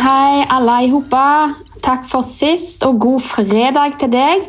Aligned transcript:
Hei, 0.00 0.46
alle 0.48 0.74
i 0.86 0.88
hopa. 0.88 1.50
Takk 1.84 2.06
for 2.08 2.24
sist, 2.24 2.86
og 2.88 3.02
god 3.02 3.20
fredag 3.20 3.98
til 4.00 4.08
deg. 4.14 4.46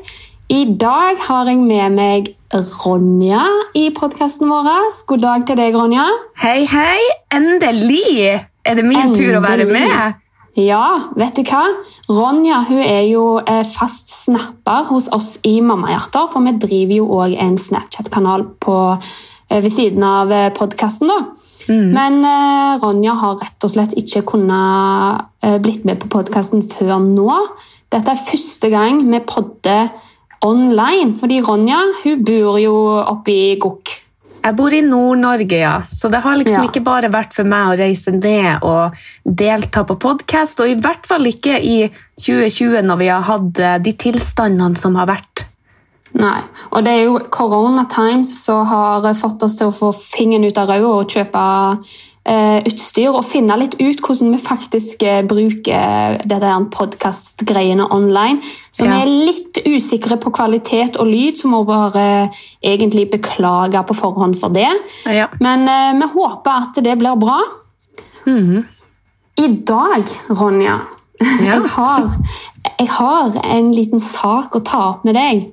I 0.48 0.62
dag 0.80 1.20
har 1.26 1.50
jeg 1.50 1.60
med 1.60 1.98
meg 1.98 2.30
Ronja 2.54 3.42
i 3.76 3.90
podkasten 3.92 4.48
vår. 4.48 4.70
God 5.10 5.26
dag 5.26 5.44
til 5.50 5.60
deg, 5.60 5.76
Ronja. 5.76 6.06
Hei, 6.40 6.64
hei! 6.72 7.04
Endelig 7.36 8.30
er 8.64 8.80
det 8.80 8.88
min 8.88 9.12
tur 9.18 9.42
å 9.42 9.44
være 9.44 9.68
med. 9.68 10.16
Ja, 10.56 10.86
vet 11.20 11.36
du 11.36 11.44
hva? 11.44 11.66
Ronja 12.08 12.64
hun 12.72 12.80
er 12.86 13.04
jo 13.10 13.28
eh, 13.44 13.66
fast 13.68 14.16
snapper 14.22 14.88
hos 14.88 15.12
oss 15.12 15.34
i 15.44 15.58
Mammahjerter, 15.60 16.32
for 16.32 16.48
vi 16.48 16.56
driver 16.64 17.00
jo 17.02 17.12
òg 17.20 17.36
en 17.36 17.60
Snapchat-kanal 17.60 18.48
eh, 18.48 19.14
ved 19.60 19.72
siden 19.76 20.08
av 20.16 20.32
podkasten. 20.56 21.12
Men 21.70 22.22
uh, 22.26 22.80
Ronja 22.82 23.14
har 23.20 23.40
rett 23.42 23.68
og 23.68 23.74
slett 23.74 23.94
ikke 24.00 24.24
kunnet 24.34 25.28
uh, 25.46 25.58
blitt 25.62 25.86
med 25.88 26.02
på 26.02 26.10
podkasten 26.12 26.64
før 26.70 26.98
nå. 27.04 27.30
Dette 27.92 28.14
er 28.14 28.26
første 28.30 28.72
gang 28.72 29.04
vi 29.10 29.20
podder 29.28 29.92
online, 30.42 31.14
fordi 31.18 31.42
Ronja 31.46 31.82
hun 32.04 32.24
bor 32.26 32.58
jo 32.62 32.78
oppe 33.02 33.34
i 33.36 33.60
Gokk. 33.62 33.98
Jeg 34.42 34.58
bor 34.58 34.74
i 34.74 34.82
Nord-Norge, 34.82 35.58
ja. 35.62 35.76
så 35.86 36.10
det 36.10 36.24
har 36.24 36.38
liksom 36.40 36.64
Ja. 36.64 36.70
ikke 36.70 36.82
bare 36.82 37.12
vært 37.14 37.36
for 37.38 37.46
meg 37.46 37.70
å 37.70 37.78
reise 37.78 38.12
ned 38.12 38.64
og 38.66 38.98
delta 39.24 39.84
på 39.86 40.00
podkast, 40.02 40.60
og 40.60 40.68
i 40.72 40.80
hvert 40.82 41.06
fall 41.06 41.30
ikke 41.30 41.60
i 41.62 41.92
2020 42.18 42.82
når 42.82 42.98
vi 42.98 43.08
har 43.08 43.22
hatt 43.22 43.60
eh, 43.60 43.78
de 43.78 43.94
tilstandene 43.94 44.78
som 44.78 44.96
har 44.96 45.06
vært. 45.06 45.31
Nei, 46.14 46.42
og 46.72 46.84
det 46.84 46.92
er 46.92 47.04
jo 47.06 47.20
Corona 47.32 47.86
Times 47.90 48.34
som 48.44 48.66
har 48.68 49.06
fått 49.16 49.44
oss 49.46 49.56
til 49.60 49.70
å 49.70 49.76
få 49.76 49.94
fingeren 49.96 50.44
ut 50.44 50.58
av 50.60 50.68
røret 50.68 50.90
og 51.06 51.14
kjøpe 51.14 51.44
eh, 52.28 52.58
utstyr 52.68 53.14
og 53.16 53.24
finne 53.26 53.56
litt 53.58 53.78
ut 53.80 54.02
hvordan 54.04 54.34
vi 54.36 54.40
faktisk 54.44 55.06
eh, 55.08 55.22
bruker 55.26 56.20
det 56.28 56.40
der 56.44 56.66
podkastgreiene 56.74 57.88
online. 57.96 58.42
Så 58.72 58.86
Ja. 58.86 58.92
vi 58.92 59.02
er 59.02 59.26
litt 59.32 59.62
usikre 59.66 60.18
på 60.20 60.34
kvalitet 60.36 60.98
og 61.00 61.08
lyd, 61.08 61.40
så 61.40 61.48
må 61.48 61.64
vi 61.64 61.72
bare 61.72 62.06
eh, 62.26 62.44
egentlig 62.74 63.10
beklage 63.12 63.82
på 63.88 63.96
forhånd 63.96 64.36
for 64.40 64.50
det. 64.50 64.70
Ja. 65.08 65.28
Men 65.40 65.68
eh, 65.68 65.94
vi 66.02 66.12
håper 66.14 66.52
at 66.52 66.84
det 66.84 66.98
blir 67.00 67.16
bra. 67.16 67.40
I 69.38 69.48
dag, 69.48 70.04
Ronja, 70.30 70.82
Ja. 71.22 71.56
jeg, 71.56 71.70
har, 71.70 72.12
jeg 72.80 72.88
har 72.90 73.36
en 73.44 73.72
liten 73.74 74.00
sak 74.00 74.56
å 74.56 74.60
ta 74.66 74.84
opp 74.92 75.04
med 75.06 75.16
deg. 75.16 75.48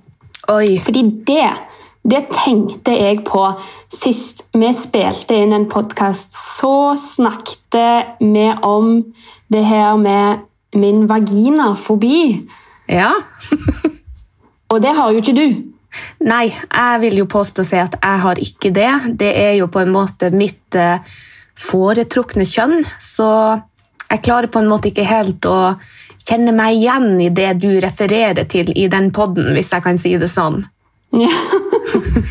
Oi. 0.48 0.78
Fordi 0.80 1.02
det, 1.26 1.48
det 2.08 2.22
tenkte 2.32 2.94
jeg 2.96 3.20
på 3.28 3.42
sist 3.92 4.46
vi 4.56 4.70
spilte 4.72 5.36
inn 5.36 5.52
en 5.52 5.68
podkast. 5.68 6.32
Så 6.32 6.94
snakket 7.00 7.76
vi 8.20 8.46
om 8.64 9.02
det 9.52 9.64
her 9.68 9.96
med 10.00 10.46
min 10.78 11.04
vaginafobi. 11.08 12.48
Ja. 12.88 13.12
Og 14.72 14.80
det 14.82 14.94
har 14.96 15.12
jo 15.12 15.20
ikke 15.20 15.36
du. 15.36 15.46
Nei, 16.24 16.48
jeg 16.48 17.00
vil 17.04 17.20
jo 17.22 17.28
påstå 17.28 17.64
å 17.64 17.68
si 17.68 17.78
at 17.80 17.96
jeg 18.00 18.24
har 18.24 18.40
ikke 18.40 18.72
det. 18.72 18.90
Det 19.20 19.30
er 19.36 19.54
jo 19.58 19.68
på 19.72 19.82
en 19.84 19.92
måte 19.92 20.30
mitt 20.32 20.76
eh, 20.76 21.00
foretrukne 21.58 22.44
kjønn, 22.48 22.84
så 23.00 23.28
jeg 24.08 24.24
klarer 24.24 24.48
på 24.52 24.60
en 24.62 24.68
måte 24.70 24.88
ikke 24.90 25.08
helt 25.08 25.48
å 25.48 25.74
kjenne 26.28 26.52
meg 26.56 26.76
igjen 26.76 27.20
i 27.24 27.30
det 27.34 27.54
du 27.62 27.70
refererer 27.82 28.48
til 28.50 28.70
i 28.76 28.88
den 28.92 29.10
podden, 29.14 29.52
hvis 29.56 29.72
jeg 29.72 29.84
kan 29.86 30.00
si 30.00 30.14
det 30.20 30.30
sånn. 30.32 30.60
Ja. 31.16 31.32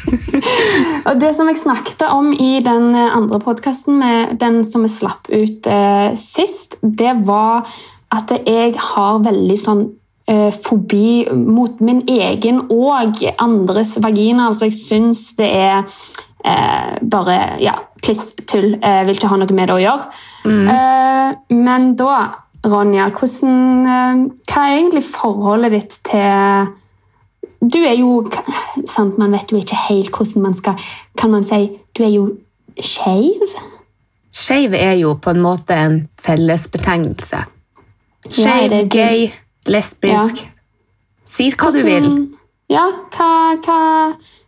og 1.09 1.17
det 1.17 1.33
som 1.33 1.49
jeg 1.49 1.57
snakket 1.57 2.03
om 2.11 2.29
i 2.33 2.59
den 2.65 2.91
eh, 2.93 3.15
andre 3.17 3.41
podkasten, 3.41 4.03
den 4.37 4.61
som 4.67 4.85
vi 4.85 4.91
slapp 4.93 5.31
ut 5.33 5.69
eh, 5.71 6.11
sist, 6.19 6.77
det 6.81 7.15
var 7.25 7.65
at 8.13 8.31
jeg 8.37 8.75
har 8.93 9.23
veldig 9.25 9.57
sånn 9.59 9.83
eh, 10.29 10.51
fobi 10.53 11.25
mot 11.33 11.81
min 11.83 12.03
egen 12.07 12.63
og 12.69 13.23
andres 13.43 13.97
vagina. 14.03 14.51
Altså, 14.51 14.69
jeg 14.69 14.77
syns 14.77 15.25
det 15.39 15.49
er 15.49 15.81
eh, 16.45 16.97
bare 17.01 17.39
ja, 17.63 17.75
kliss 18.03 18.33
tull. 18.45 18.75
Jeg 18.77 19.07
vil 19.07 19.17
ikke 19.17 19.31
ha 19.31 19.39
noe 19.41 19.57
med 19.57 19.71
det 19.71 19.77
å 19.77 19.83
gjøre. 19.83 20.11
Eh, 20.47 21.31
men 21.57 21.93
da, 21.99 22.17
Ronja, 22.67 23.09
hvordan, 23.15 23.85
eh, 23.85 24.25
hva 24.49 24.65
er 24.65 24.75
egentlig 24.77 25.03
forholdet 25.07 25.73
ditt 25.75 25.97
til 26.11 26.75
du 27.57 27.79
er 27.81 27.95
jo 27.97 28.21
sant, 28.85 29.17
Man 29.17 29.33
vet 29.33 29.51
jo 29.51 29.57
ikke 29.57 29.77
helt 29.87 30.11
hvordan 30.13 30.43
man 30.43 30.53
skal 30.53 30.77
Kan 31.17 31.31
man 31.31 31.43
si 31.43 31.79
Du 31.97 32.03
er 32.03 32.11
jo 32.13 32.27
skeiv? 32.77 33.55
Skeiv 34.29 34.75
er 34.77 34.93
jo 34.99 35.15
på 35.17 35.33
en 35.33 35.41
måte 35.41 35.73
en 35.73 35.95
fellesbetegnelse. 36.21 37.39
Ja, 37.41 38.29
Skeiv, 38.29 38.73
er 38.75 38.85
gay, 38.85 39.23
lesbisk. 39.65 40.43
Si 41.25 41.47
hva 41.57 41.71
du 41.73 41.79
vil. 41.81 42.05
Ja, 42.69 42.83
hva, 43.15 43.55
hva, 43.65 43.79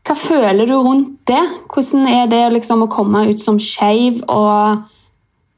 hva 0.06 0.16
føler 0.19 0.69
du 0.69 0.75
rundt 0.78 1.16
det? 1.25 1.41
Hvordan 1.74 2.06
er 2.06 2.30
det 2.30 2.44
liksom 2.59 2.86
å 2.86 2.91
komme 2.91 3.25
ut 3.31 3.41
som 3.41 3.57
skeiv 3.57 4.22
og 4.30 4.86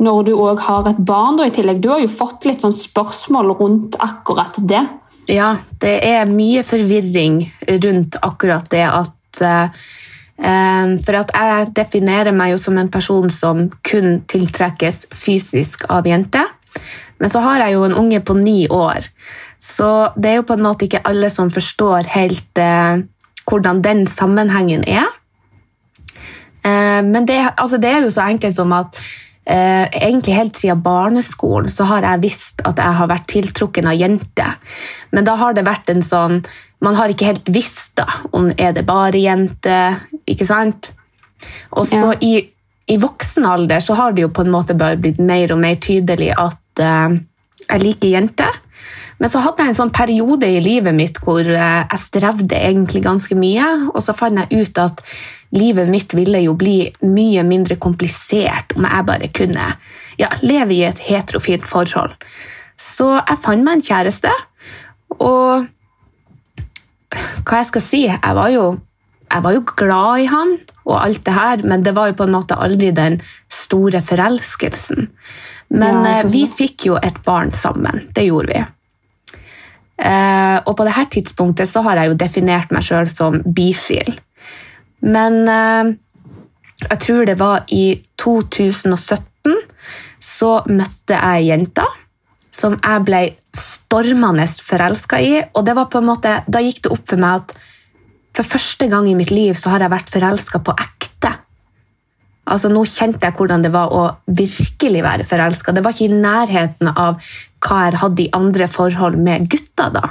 når 0.02 0.24
du 0.28 0.34
òg 0.34 0.62
har 0.66 0.90
et 0.90 1.02
barn 1.06 1.38
da, 1.38 1.48
i 1.48 1.54
tillegg? 1.54 1.82
Du 1.82 1.92
har 1.94 2.02
jo 2.02 2.10
fått 2.12 2.48
litt 2.50 2.64
sånn 2.64 2.76
spørsmål 2.76 3.54
rundt 3.60 3.98
akkurat 4.02 4.58
det. 4.68 4.82
Ja, 5.30 5.54
det 5.82 6.00
er 6.08 6.30
mye 6.30 6.64
forvirring 6.66 7.44
rundt 7.84 8.18
akkurat 8.26 8.66
det 8.74 8.88
at 8.88 9.42
eh, 9.46 9.84
eh, 10.42 10.96
For 11.06 11.20
at 11.20 11.36
jeg 11.38 11.70
definerer 11.78 12.34
meg 12.36 12.56
jo 12.56 12.64
som 12.64 12.80
en 12.82 12.90
person 12.92 13.30
som 13.30 13.68
kun 13.86 14.24
tiltrekkes 14.32 15.06
fysisk 15.14 15.86
av 15.94 16.10
jenter. 16.10 16.50
Men 17.22 17.30
så 17.30 17.44
har 17.46 17.62
jeg 17.62 17.76
jo 17.76 17.86
en 17.86 17.98
unge 18.02 18.20
på 18.26 18.34
ni 18.40 18.66
år, 18.72 19.06
så 19.62 20.10
det 20.18 20.30
er 20.30 20.38
jo 20.40 20.46
på 20.50 20.56
en 20.58 20.64
måte 20.66 20.88
ikke 20.88 21.04
alle 21.06 21.30
som 21.30 21.52
forstår 21.54 22.08
helt 22.16 22.58
eh, 22.58 23.04
hvordan 23.46 23.84
den 23.86 24.08
sammenhengen 24.10 24.88
er. 24.90 25.06
Eh, 26.66 27.02
men 27.06 27.28
det, 27.30 27.38
altså 27.58 27.78
det 27.78 27.92
er 27.92 28.08
jo 28.08 28.14
så 28.14 28.26
enkelt 28.26 28.58
som 28.58 28.74
at 28.74 28.98
eh, 29.52 29.86
egentlig 30.02 30.36
helt 30.38 30.58
siden 30.60 30.82
barneskolen 30.86 31.70
så 31.72 31.88
har 31.90 32.08
jeg 32.08 32.24
visst 32.24 32.64
at 32.68 32.80
jeg 32.80 32.98
har 33.00 33.10
vært 33.12 33.28
tiltrukken 33.32 33.90
av 33.92 33.98
jenter. 34.00 34.56
Men 35.12 35.28
da 35.28 35.36
har 35.42 35.58
det 35.58 35.68
vært 35.68 35.92
en 35.94 36.04
sånn 36.06 36.44
Man 36.82 36.96
har 36.98 37.12
ikke 37.14 37.28
helt 37.28 37.50
visst 37.54 37.92
da, 38.00 38.08
om 38.34 38.48
er 38.58 38.72
det 38.74 38.82
bare 38.88 39.20
jenter, 39.22 40.00
ikke 40.26 40.48
sant? 40.50 40.88
Og 41.78 41.86
så 41.86 42.00
Ja. 42.08 42.16
i, 42.26 42.40
i 42.90 42.98
voksen 42.98 43.46
alder 43.46 43.84
så 43.86 43.94
har 44.00 44.16
det 44.18 44.24
jo 44.24 44.32
på 44.34 44.42
en 44.42 44.50
måte 44.50 44.74
bare 44.74 44.98
blitt 44.98 45.20
mer 45.22 45.54
og 45.54 45.60
mer 45.62 45.78
tydelig 45.78 46.32
at 46.34 46.82
eh, 46.82 47.20
jeg 47.68 47.84
liker 47.84 48.16
jenter. 48.16 48.58
Men 49.22 49.30
så 49.30 49.42
hadde 49.44 49.62
jeg 49.62 49.74
en 49.76 49.78
sånn 49.78 49.94
periode 49.94 50.50
i 50.50 50.62
livet 50.64 50.96
mitt 50.98 51.20
hvor 51.22 51.46
eh, 51.46 51.84
jeg 51.86 52.02
strevde 52.02 52.58
egentlig 52.58 53.04
ganske 53.06 53.38
mye, 53.38 53.68
og 53.94 54.02
så 54.02 54.16
fant 54.18 54.42
jeg 54.42 54.66
ut 54.66 54.82
at 54.82 55.04
livet 55.54 55.90
mitt 55.92 56.16
ville 56.18 56.42
jo 56.42 56.56
bli 56.58 56.88
mye 57.06 57.44
mindre 57.46 57.78
komplisert 57.82 58.74
om 58.78 58.88
jeg 58.88 59.08
bare 59.10 59.30
kunne 59.36 59.68
ja, 60.18 60.32
leve 60.42 60.74
i 60.74 60.86
et 60.88 61.04
heterofilt 61.06 61.70
forhold. 61.70 62.16
Så 62.80 63.12
jeg 63.20 63.42
fant 63.44 63.62
meg 63.62 63.78
en 63.78 63.86
kjæreste, 63.92 64.34
og 65.20 65.70
hva 67.12 67.62
jeg 67.62 67.70
skal 67.70 67.86
si, 67.86 68.02
jeg 68.08 68.36
var 68.38 68.50
jo, 68.54 68.66
jeg 69.28 69.46
var 69.46 69.56
jo 69.56 69.64
glad 69.76 70.26
i 70.26 70.30
han 70.32 70.58
og 70.88 70.98
alt 70.98 71.22
det 71.28 71.34
her, 71.36 71.66
men 71.68 71.86
det 71.86 71.94
var 71.94 72.10
jo 72.10 72.18
på 72.18 72.26
en 72.26 72.34
måte 72.34 72.58
aldri 72.58 72.90
den 72.96 73.20
store 73.52 74.02
forelskelsen. 74.02 75.12
Men 75.72 76.02
Ja, 76.02 76.20
eh, 76.20 76.30
vi 76.32 76.48
fikk 76.50 76.90
jo 76.90 76.98
et 76.98 77.22
barn 77.28 77.52
sammen, 77.54 78.08
det 78.16 78.26
gjorde 78.32 78.56
vi. 78.56 78.64
Eh, 80.02 80.58
og 80.66 80.76
på 80.78 80.86
dette 80.88 81.08
tidspunktet 81.18 81.70
så 81.70 81.84
har 81.86 82.02
jeg 82.02 82.12
jo 82.12 82.20
definert 82.20 82.74
meg 82.74 82.86
selv 82.86 83.12
som 83.12 83.38
bifil. 83.46 84.16
Men 85.06 85.42
eh, 85.50 85.92
jeg 86.88 87.02
tror 87.06 87.28
det 87.30 87.38
var 87.40 87.66
i 87.70 88.02
2017 88.22 89.58
så 90.22 90.54
møtte 90.70 91.18
jeg 91.18 91.42
ei 91.42 91.50
jente 91.50 91.86
som 92.52 92.76
jeg 92.76 93.04
ble 93.08 93.22
stormende 93.56 94.46
forelska 94.50 95.20
i. 95.24 95.36
Og 95.56 95.66
det 95.66 95.76
var 95.78 95.90
på 95.92 96.02
en 96.02 96.10
måte, 96.10 96.42
da 96.48 96.62
gikk 96.64 96.84
det 96.86 96.94
opp 96.94 97.06
for 97.14 97.22
meg 97.22 97.44
at 97.44 97.56
for 98.38 98.48
første 98.48 98.88
gang 98.92 99.08
i 99.10 99.16
mitt 99.18 99.32
liv 99.34 99.56
så 99.60 99.74
har 99.74 99.84
jeg 99.84 99.94
vært 99.94 100.12
forelska 100.12 100.62
på 100.64 100.76
ekte. 100.76 101.32
Altså 102.52 102.72
Nå 102.72 102.84
kjente 102.90 103.28
jeg 103.28 103.38
hvordan 103.38 103.64
det 103.64 103.72
var 103.74 103.94
å 103.94 104.04
virkelig 104.28 105.04
være 105.06 105.28
forelska. 105.28 105.76
Det 105.76 105.84
var 105.86 105.96
ikke 105.96 106.10
i 106.10 106.22
nærheten 106.22 106.92
av 106.92 107.22
hva 107.62 107.84
jeg 107.90 108.00
hadde 108.02 108.24
i 108.26 108.30
andre 108.34 108.68
forhold 108.68 109.18
med 109.18 109.50
gutter. 109.50 109.92
da. 109.94 110.10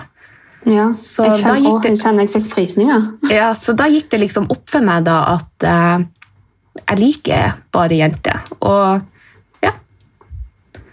Ja, 0.66 0.90
Så 0.92 1.24
jeg, 1.24 1.32
da 1.32 1.54
kjenner, 1.54 1.70
Åh, 1.70 1.80
det- 1.82 1.90
jeg 1.90 2.00
kjenner 2.00 2.20
jeg 2.26 2.32
fikk 2.34 2.46
frysninger. 2.46 3.06
Ja, 3.30 3.52
Så 3.54 3.74
da 3.76 3.84
gikk 3.88 4.10
det 4.10 4.20
liksom 4.20 4.50
opp 4.50 4.68
for 4.68 4.80
meg 4.80 5.04
da 5.04 5.36
at 5.36 5.64
eh, 5.64 6.04
jeg 6.88 6.98
liker 6.98 7.54
bare 7.72 7.96
jenter. 7.96 8.40
Og 8.60 9.00
ja. 9.62 9.72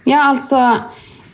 Ja, 0.06 0.30
altså 0.32 0.84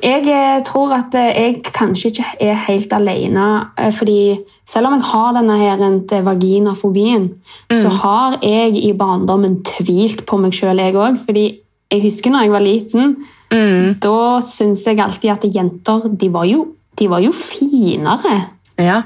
Jeg 0.03 0.27
eh, 0.29 0.61
tror 0.63 0.93
at 0.93 1.15
eh, 1.15 1.31
jeg 1.33 1.63
kanskje 1.63 2.11
ikke 2.11 2.25
er 2.41 2.55
helt 2.55 2.93
alene. 2.93 3.71
eh, 3.79 3.91
fordi 3.91 4.39
selv 4.67 4.87
om 4.87 4.93
jeg 4.95 5.03
har 5.03 5.33
denne 5.33 5.57
her 5.57 5.79
vaginafobien, 5.79 6.25
vaginafobien, 6.27 7.31
så 7.73 7.89
har 7.89 8.39
jeg 8.43 8.77
i 8.77 8.93
barndommen 8.93 9.63
tvilt 9.65 10.27
på 10.27 10.39
meg 10.39 10.53
sjøl, 10.53 10.77
jeg 10.77 10.95
òg. 10.95 11.17
Fordi 11.25 11.61
jeg 11.95 12.05
husker 12.05 12.31
når 12.35 12.47
jeg 12.47 12.55
var 12.55 12.65
liten, 12.65 13.17
Mm. 13.55 13.95
da 14.03 14.41
syns 14.43 14.83
jeg 14.87 14.99
alltid 14.99 15.31
at 15.31 15.45
jenter 15.55 16.09
de 16.19 16.29
var 16.33 16.45
jo, 16.49 16.65
de 16.99 17.07
var 17.09 17.21
jo 17.23 17.31
finere. 17.33 18.41
Ja. 18.79 19.03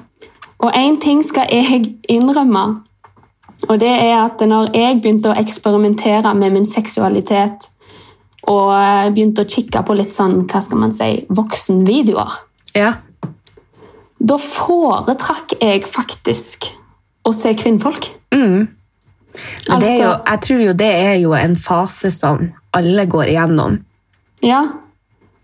Og 0.59 0.73
én 0.73 0.97
ting 1.01 1.23
skal 1.27 1.51
jeg 1.53 1.95
innrømme, 2.09 2.63
og 3.69 3.81
det 3.81 3.91
er 3.91 4.25
at 4.25 4.41
når 4.41 4.71
jeg 4.75 5.03
begynte 5.03 5.31
å 5.33 5.37
eksperimentere 5.39 6.33
med 6.35 6.53
min 6.55 6.67
seksualitet 6.67 7.69
og 8.49 8.73
begynte 9.15 9.45
å 9.45 9.51
kikke 9.51 9.83
på 9.85 9.97
litt 9.99 10.15
sånn, 10.15 10.47
hva 10.49 10.63
skal 10.65 10.79
man 10.81 10.93
si, 10.97 11.27
voksenvideoer, 11.29 12.39
ja. 12.75 12.95
da 14.19 14.37
foretrakk 14.41 15.59
jeg 15.61 15.85
faktisk 15.85 16.71
å 17.29 17.35
se 17.35 17.53
kvinnfolk. 17.55 18.09
Mm. 18.33 18.69
er 18.69 18.69
jo, 19.69 19.75
Altså- 19.75 20.23
jeg 20.27 20.41
tror 20.41 20.61
jo 20.65 20.73
det 20.73 20.95
er 20.95 21.15
jo 21.21 21.33
en 21.35 21.57
fase 21.57 22.11
som 22.11 22.49
alle 22.77 23.07
går 23.07 23.33
igjennom. 23.33 23.79
Ja. 24.45 24.67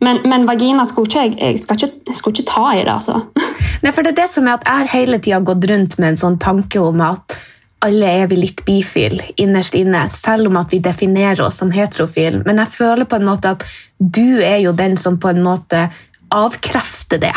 Men, 0.05 0.21
men 0.29 0.47
vagina 0.47 0.85
skulle 0.87 1.09
ikke 1.09 1.25
jeg, 1.39 1.61
skal 1.63 1.81
ikke, 1.81 2.13
skulle 2.13 2.37
ikke 2.37 2.51
ta 2.51 2.67
i 2.75 2.83
det, 2.83 2.93
altså. 2.93 3.21
Nei, 3.85 3.93
for 3.93 4.05
det 4.05 4.15
er 4.15 4.23
det 4.23 4.31
som 4.33 4.47
er 4.49 4.59
at 4.59 4.69
jeg 4.69 4.83
har 4.83 4.93
hele 4.95 5.21
tida 5.23 5.41
gått 5.45 5.67
rundt 5.71 5.99
med 5.99 6.13
en 6.13 6.21
sånn 6.21 6.39
tanke 6.43 6.81
om 6.83 7.03
at 7.05 7.37
alle 7.85 8.09
er 8.23 8.29
vi 8.31 8.39
litt 8.41 8.63
bifil 8.65 9.19
innerst 9.41 9.75
inne, 9.77 10.07
selv 10.13 10.49
om 10.49 10.57
at 10.57 10.73
vi 10.73 10.81
definerer 10.85 11.43
oss 11.45 11.59
som 11.61 11.73
heterofil. 11.75 12.41
Men 12.47 12.63
jeg 12.63 12.73
føler 12.73 13.09
på 13.09 13.19
en 13.21 13.27
måte 13.29 13.53
at 13.57 13.67
du 13.99 14.41
er 14.41 14.63
jo 14.63 14.73
den 14.77 14.97
som 15.01 15.19
på 15.21 15.35
en 15.35 15.43
måte 15.45 15.89
avkrefter 16.35 17.21
det. 17.27 17.35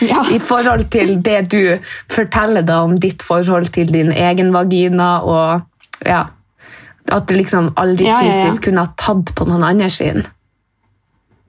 Ja. 0.05 0.21
I 0.31 0.37
forhold 0.39 0.85
til 0.93 1.15
det 1.25 1.39
du 1.49 1.79
forteller 2.11 2.61
da 2.61 2.83
om 2.85 2.93
ditt 3.01 3.23
forhold 3.25 3.71
til 3.73 3.89
din 3.89 4.11
egen 4.13 4.51
vagina, 4.53 5.07
og 5.25 6.05
ja, 6.05 6.27
at 7.13 7.31
liksom 7.33 7.71
aldri 7.79 8.07
Ja, 8.07 8.19
ja, 8.21 8.27
ja. 8.27 8.43
fysisk 8.43 8.67
kunne 8.67 8.85
ha 8.85 8.93
tatt 8.99 9.33
på 9.35 9.47
noen 9.49 9.63
andre 9.63 9.89
sin. 9.93 10.25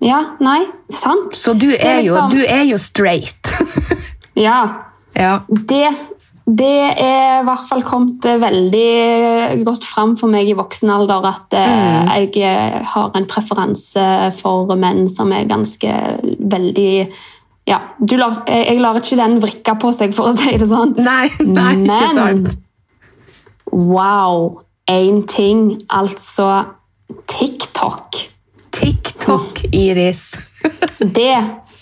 ja, 0.01 0.23
nei, 0.41 0.63
sant. 0.89 1.35
Så 1.37 1.53
du 1.55 1.69
er 1.73 1.99
er, 1.99 2.01
jo, 2.07 2.15
liksom- 2.15 2.31
du 2.31 2.45
er 2.47 2.65
jo 2.65 2.79
straight. 2.79 3.53
Ja, 4.41 4.87
ja. 5.13 5.43
det, 5.49 5.91
det 6.47 6.77
er 6.97 7.41
i 7.41 7.45
hvert 7.45 7.67
fall 7.69 7.83
kommet 7.85 8.25
eh, 8.25 8.39
veldig 8.41 9.65
godt 9.67 9.85
fram 9.85 10.15
for 10.17 10.33
meg 10.33 10.49
i 10.49 10.55
voksen 10.57 10.89
alder 10.95 11.27
at 11.29 11.53
mm. 11.53 12.09
jeg 12.15 12.47
eh, 12.47 12.79
har 12.95 13.11
en 13.19 13.27
preferanse 13.29 14.07
for 14.39 14.71
menn 14.81 15.11
som 15.13 15.35
er 15.37 15.51
ganske 15.51 15.93
veldig 16.39 16.95
ja, 17.69 17.79
du 17.99 18.17
lar, 18.17 18.41
jeg 18.49 18.65
jeg 18.67 18.81
lar 18.83 18.99
ikke 18.99 19.19
den 19.21 19.37
vrikke 19.43 19.77
på 19.83 19.93
seg, 19.95 20.15
for 20.17 20.31
å 20.31 20.35
si 20.35 20.57
det 20.59 20.67
sånn. 20.71 20.97
Nei, 20.99 21.29
nei, 21.59 21.75
ikke 21.77 21.93
Men 21.93 22.17
sant? 22.17 22.57
wow! 23.71 24.63
Én 24.91 25.23
ting, 25.27 25.83
altså 25.89 26.65
TikTok. 27.31 28.17
TikTok, 28.73 29.61
Iris. 29.73 30.35
Det 31.19 31.37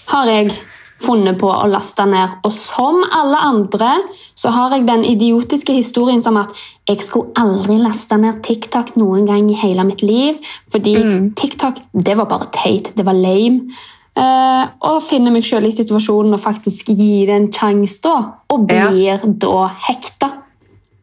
har 0.08 0.26
jeg 0.28 0.52
funnet 1.00 1.38
på 1.40 1.48
å 1.48 1.66
laste 1.70 2.04
ned. 2.10 2.38
Og 2.44 2.52
som 2.52 3.00
alle 3.14 3.38
andre 3.48 3.92
så 4.36 4.50
har 4.54 4.74
jeg 4.74 4.86
den 4.88 5.04
idiotiske 5.06 5.72
historien 5.76 6.20
som 6.24 6.36
at 6.40 6.52
jeg 6.88 7.00
skulle 7.06 7.32
aldri 7.38 7.78
laste 7.80 8.18
ned 8.20 8.42
TikTok 8.44 8.96
noen 8.98 9.28
gang 9.28 9.48
i 9.50 9.56
hele 9.60 9.86
mitt 9.88 10.02
liv, 10.02 10.40
fordi 10.72 10.96
TikTok 11.38 11.80
det 11.94 12.16
var 12.18 12.28
bare 12.30 12.50
teit, 12.54 12.92
det 12.98 13.06
var 13.06 13.16
lame. 13.16 13.70
Uh, 14.18 14.66
og 14.82 15.04
finner 15.06 15.30
meg 15.30 15.44
selv 15.46 15.68
i 15.68 15.70
situasjonen 15.70 16.34
og 16.34 16.42
faktisk 16.42 16.88
gi 16.90 17.22
det 17.28 17.36
en 17.36 17.52
sjanse 17.54 18.02
da, 18.02 18.16
og 18.50 18.72
Ja. 18.72 18.88
blir 18.90 19.22
da 19.38 19.68
hekta. 19.86 20.32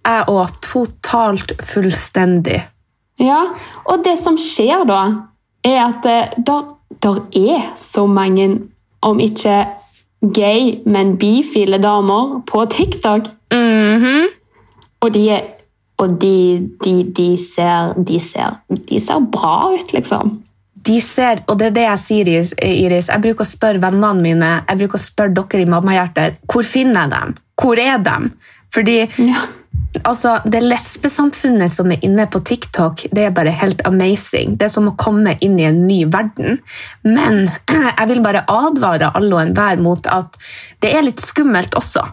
Jeg 0.05 0.29
òg. 0.29 0.53
Totalt 0.61 1.55
fullstendig. 1.65 2.61
Ja, 3.21 3.41
og 3.87 4.03
det 4.03 4.17
som 4.19 4.37
skjer 4.39 4.83
da, 4.87 5.01
er 5.65 5.81
at 5.85 6.03
det 6.03 6.19
der, 7.01 7.19
er 7.33 7.61
så 7.79 8.05
mange, 8.07 8.59
om 9.01 9.19
ikke 9.19 9.65
gay, 10.33 10.79
men 10.85 11.15
bifile 11.17 11.77
damer 11.81 12.41
på 12.47 12.65
TikTok. 12.65 13.29
Mhm. 13.53 14.25
Og 15.01 15.13
de, 15.13 15.29
er, 15.29 15.41
og 15.97 16.21
de, 16.21 16.69
de, 16.83 16.93
de, 17.17 17.29
ser, 17.37 17.93
de, 18.07 18.19
ser, 18.19 18.57
de 18.89 18.99
ser 18.99 19.27
bra 19.31 19.69
ut, 19.73 19.93
liksom. 19.93 20.39
De 20.85 21.01
ser, 21.01 21.43
og 21.47 21.59
det 21.59 21.67
er 21.67 21.75
det 21.75 21.85
jeg 21.85 22.01
sier, 22.01 22.29
Iris. 22.29 22.53
Iris. 22.61 23.09
Jeg 23.09 23.21
bruker 23.21 23.45
å 23.45 23.49
spørre 23.49 23.81
vennene 23.81 24.21
mine, 24.21 24.51
jeg 24.69 24.81
bruker 24.81 24.99
å 24.99 25.05
spørre 25.05 25.33
dere 25.37 25.65
i 25.65 25.69
Mammahjerter, 25.69 26.39
hvor 26.51 26.65
finner 26.65 27.05
jeg 27.05 27.13
dem? 27.15 27.35
Hvor 27.61 27.81
er 27.81 28.01
de? 28.05 28.17
Fordi 28.73 28.97
Ja. 29.23 29.45
Altså, 30.03 30.39
det 30.45 30.62
lesbesamfunnet 30.63 31.71
som 31.71 31.92
er 31.94 32.03
inne 32.06 32.25
på 32.31 32.42
TikTok, 32.45 33.06
det 33.15 33.27
er 33.27 33.36
bare 33.36 33.53
helt 33.56 33.81
amazing. 33.88 34.57
Det 34.59 34.68
er 34.68 34.74
som 34.74 34.89
å 34.92 34.97
komme 35.00 35.38
inn 35.45 35.57
i 35.59 35.68
en 35.69 35.86
ny 35.88 36.03
verden. 36.12 36.59
Men 37.06 37.45
jeg 38.00 38.12
vil 38.12 38.21
bare 38.25 38.45
advare 38.51 39.13
alle 39.15 39.33
og 39.36 39.42
enhver 39.45 39.81
mot 39.81 40.07
at 40.12 40.38
det 40.83 40.94
er 40.95 41.07
litt 41.07 41.24
skummelt 41.24 41.77
også. 41.80 42.03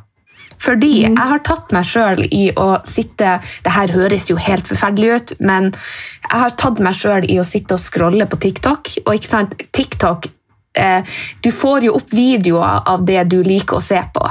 Fordi 0.62 0.93
jeg 1.02 1.19
har 1.19 1.43
tatt 1.43 1.73
meg 1.75 1.87
sjøl 1.88 2.20
i 2.31 2.44
å 2.55 2.69
sitte 2.87 3.38
Det 3.64 3.73
her 3.75 3.90
høres 3.90 4.28
jo 4.31 4.37
helt 4.38 4.69
forferdelig 4.69 5.08
ut, 5.11 5.32
men 5.43 5.73
jeg 5.73 6.38
har 6.44 6.55
tatt 6.61 6.82
meg 6.85 6.94
sjøl 6.94 7.26
i 7.26 7.40
å 7.43 7.46
sitte 7.46 7.75
og 7.75 7.82
scrolle 7.82 8.28
på 8.31 8.38
TikTok. 8.44 8.93
Og 9.06 9.17
ikke 9.17 9.32
sant, 9.32 9.56
TikTok 9.75 10.31
eh, 10.78 11.19
Du 11.43 11.50
får 11.55 11.88
jo 11.88 11.96
opp 11.99 12.14
videoer 12.14 12.87
av 12.94 13.02
det 13.08 13.25
du 13.32 13.40
liker 13.43 13.81
å 13.81 13.85
se 13.85 13.99
på. 14.14 14.28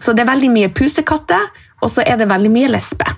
Så 0.00 0.14
det 0.16 0.24
er 0.24 0.32
veldig 0.32 0.52
mye 0.52 0.72
pusekatter, 0.72 1.48
og 1.80 1.90
så 1.92 2.04
er 2.06 2.20
det 2.20 2.28
veldig 2.30 2.52
mye 2.52 2.70
lesbe. 2.72 3.16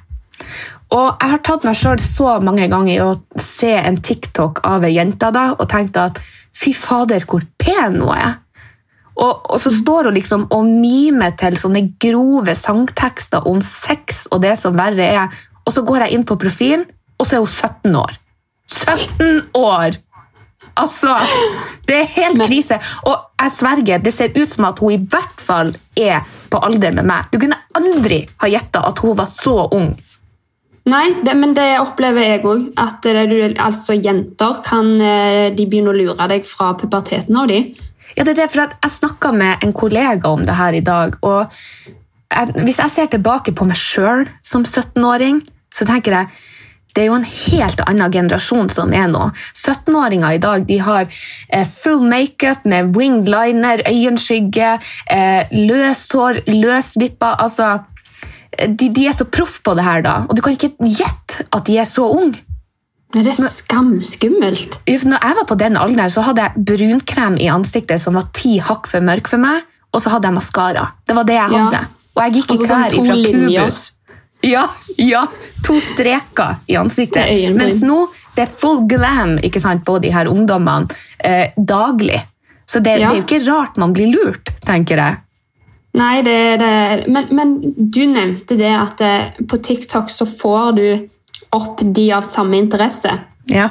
Og 0.92 1.08
jeg 1.08 1.32
har 1.32 1.42
tatt 1.46 1.64
meg 1.64 1.78
sjøl 1.78 2.00
så 2.04 2.36
mange 2.44 2.68
ganger 2.68 2.92
i 2.92 3.00
å 3.00 3.12
se 3.40 3.72
en 3.78 3.96
TikTok 4.04 4.60
av 4.68 4.84
ei 4.84 4.94
jente 4.98 5.30
da, 5.32 5.52
og 5.56 5.68
tenkt 5.72 5.96
at 6.00 6.20
fy 6.52 6.74
fader, 6.76 7.24
hvor 7.28 7.44
pen 7.60 8.00
hun 8.02 8.12
er. 8.12 8.36
Og, 9.12 9.42
og 9.52 9.58
så 9.60 9.72
står 9.72 10.08
hun 10.08 10.16
liksom 10.16 10.46
og 10.52 10.68
mimer 10.68 11.34
til 11.40 11.56
sånne 11.60 11.84
grove 12.00 12.54
sangtekster 12.56 13.48
om 13.48 13.60
sex 13.64 14.26
og 14.32 14.40
det 14.44 14.54
som 14.60 14.76
verre 14.76 15.08
er. 15.20 15.42
Og 15.64 15.74
så 15.74 15.84
går 15.86 16.06
jeg 16.06 16.16
inn 16.16 16.26
på 16.28 16.38
profilen, 16.40 16.86
og 17.20 17.28
så 17.28 17.38
er 17.38 17.44
hun 17.44 17.52
17 17.52 18.00
år. 18.02 18.16
17 18.72 19.42
år! 19.58 20.00
Altså, 20.78 21.12
det 21.88 21.98
er 21.98 22.14
helt 22.16 22.44
krise. 22.46 22.78
Og 23.04 23.16
jeg 23.42 23.52
sverger, 23.52 24.00
det 24.00 24.12
ser 24.14 24.32
ut 24.36 24.48
som 24.48 24.68
at 24.70 24.80
hun 24.80 24.94
i 24.94 25.00
hvert 25.00 25.40
fall 25.40 25.74
er 26.00 26.22
på 26.52 26.60
alder 26.62 26.94
med 26.96 27.08
meg. 27.08 27.28
Du 27.32 27.40
kunne 27.40 27.58
aldri 27.78 28.22
ha 28.42 28.50
gjetta 28.50 28.84
at 28.88 29.02
hun 29.04 29.16
var 29.18 29.30
så 29.30 29.56
ung. 29.72 29.92
Nei, 30.90 31.12
det, 31.22 31.34
men 31.38 31.52
det 31.54 31.68
opplever 31.78 32.26
jeg 32.26 32.42
òg. 32.48 32.68
At 32.80 33.06
det, 33.06 33.54
altså, 33.62 33.94
jenter 33.94 34.58
kan 34.66 34.92
eh, 34.98 35.48
de 35.54 35.66
begynne 35.66 35.92
å 35.92 35.96
lure 35.96 36.28
deg 36.30 36.46
fra 36.48 36.72
puberteten 36.78 37.38
av 37.38 37.50
de. 37.52 37.62
Ja, 38.16 38.24
det 38.26 38.34
er 38.34 38.40
det, 38.42 38.48
for 38.52 38.66
Jeg 38.66 38.96
snakka 38.98 39.32
med 39.32 39.62
en 39.64 39.72
kollega 39.72 40.32
om 40.32 40.42
det 40.46 40.58
her 40.58 40.74
i 40.74 40.84
dag. 40.84 41.16
og 41.22 41.46
jeg, 42.32 42.64
Hvis 42.66 42.80
jeg 42.82 42.90
ser 42.90 43.12
tilbake 43.12 43.54
på 43.54 43.68
meg 43.68 43.78
sjøl 43.78 44.26
som 44.42 44.66
17-åring, 44.66 45.40
så 45.72 45.86
tenker 45.88 46.18
jeg 46.18 46.28
det 46.94 47.04
er 47.04 47.08
jo 47.08 47.16
en 47.16 47.24
helt 47.28 47.80
annen 47.86 48.12
generasjon 48.12 48.68
som 48.72 48.92
er 48.96 49.08
nå. 49.10 49.24
17-åringer 49.56 50.36
i 50.36 50.42
dag 50.42 50.66
de 50.68 50.78
har 50.84 51.08
eh, 51.08 51.64
full 51.68 52.04
makeup 52.08 52.66
med 52.68 52.92
winged 52.96 53.30
liner, 53.32 53.82
øyenskygge, 53.88 54.74
eh, 55.10 55.42
løshår, 55.56 56.42
løsvipper 56.52 57.40
altså, 57.42 57.72
eh, 58.58 58.68
de, 58.68 58.90
de 58.92 59.06
er 59.08 59.16
så 59.16 59.24
proff 59.24 59.60
på 59.64 59.74
det 59.78 59.86
her, 59.88 60.04
da. 60.04 60.16
Og 60.28 60.36
du 60.36 60.42
kan 60.44 60.56
ikke 60.56 60.74
gjette 60.84 61.48
at 61.52 61.64
de 61.68 61.78
er 61.80 61.88
så 61.88 62.08
unge. 62.12 62.42
Det 63.12 63.26
er 63.28 63.36
skamskummelt. 63.36 64.78
Når 64.88 65.18
jeg 65.20 65.36
var 65.36 65.46
på 65.48 65.56
den 65.60 65.76
alderen, 65.76 66.10
så 66.10 66.22
hadde 66.24 66.46
jeg 66.46 66.64
brunkrem 66.70 67.36
i 67.36 67.50
ansiktet 67.52 68.00
som 68.00 68.16
var 68.16 68.30
ti 68.32 68.56
hakk 68.64 68.88
for 68.88 69.04
mørk 69.04 69.28
for 69.28 69.42
meg, 69.42 69.66
og 69.92 70.00
så 70.00 70.14
hadde 70.14 70.30
jeg 70.30 70.38
maskara. 70.38 70.86
Det 71.08 71.16
var 71.16 71.28
det 71.28 71.36
jeg 71.36 71.52
Ja. 71.52 71.64
hadde. 71.66 71.82
Og 72.16 72.22
jeg 72.22 72.32
gikk 72.38 72.50
i 72.52 72.56
klær 72.56 72.68
sånn 72.68 72.82
klær 72.82 72.94
to 72.96 73.04
fra 73.04 73.14
linjer. 73.16 73.66
Kubus. 73.68 73.92
Ja, 74.42 74.66
ja, 74.98 75.26
to 75.66 75.78
streker 75.80 76.56
i 76.66 76.76
ansiktet. 76.76 77.30
Mens 77.56 77.82
nå 77.86 78.06
det 78.34 78.46
er 78.46 78.52
full 78.52 78.86
glam 78.88 79.36
ikke 79.44 79.60
sant, 79.60 79.84
på 79.86 79.98
de 80.02 80.10
her 80.12 80.30
ungdommene 80.30 80.88
eh, 81.18 81.52
daglig. 81.56 82.20
Så 82.66 82.80
det, 82.80 82.98
Ja. 82.98 83.10
det 83.10 83.16
er 83.16 83.20
jo 83.20 83.26
ikke 83.26 83.44
rart 83.50 83.76
man 83.76 83.92
blir 83.92 84.08
lurt, 84.14 84.50
tenker 84.64 84.96
jeg. 84.96 85.20
Nei, 85.94 86.22
det, 86.24 86.38
det 86.62 87.08
men, 87.12 87.28
men 87.36 87.52
du 87.76 88.06
nevnte 88.08 88.56
det 88.56 88.72
at 88.72 89.00
eh, 89.04 89.44
på 89.48 89.60
TikTok 89.60 90.08
så 90.10 90.24
får 90.24 90.72
du 90.78 90.86
opp 91.52 91.82
de 91.84 92.08
av 92.16 92.24
samme 92.24 92.56
interesse. 92.56 93.12
Ja. 93.52 93.68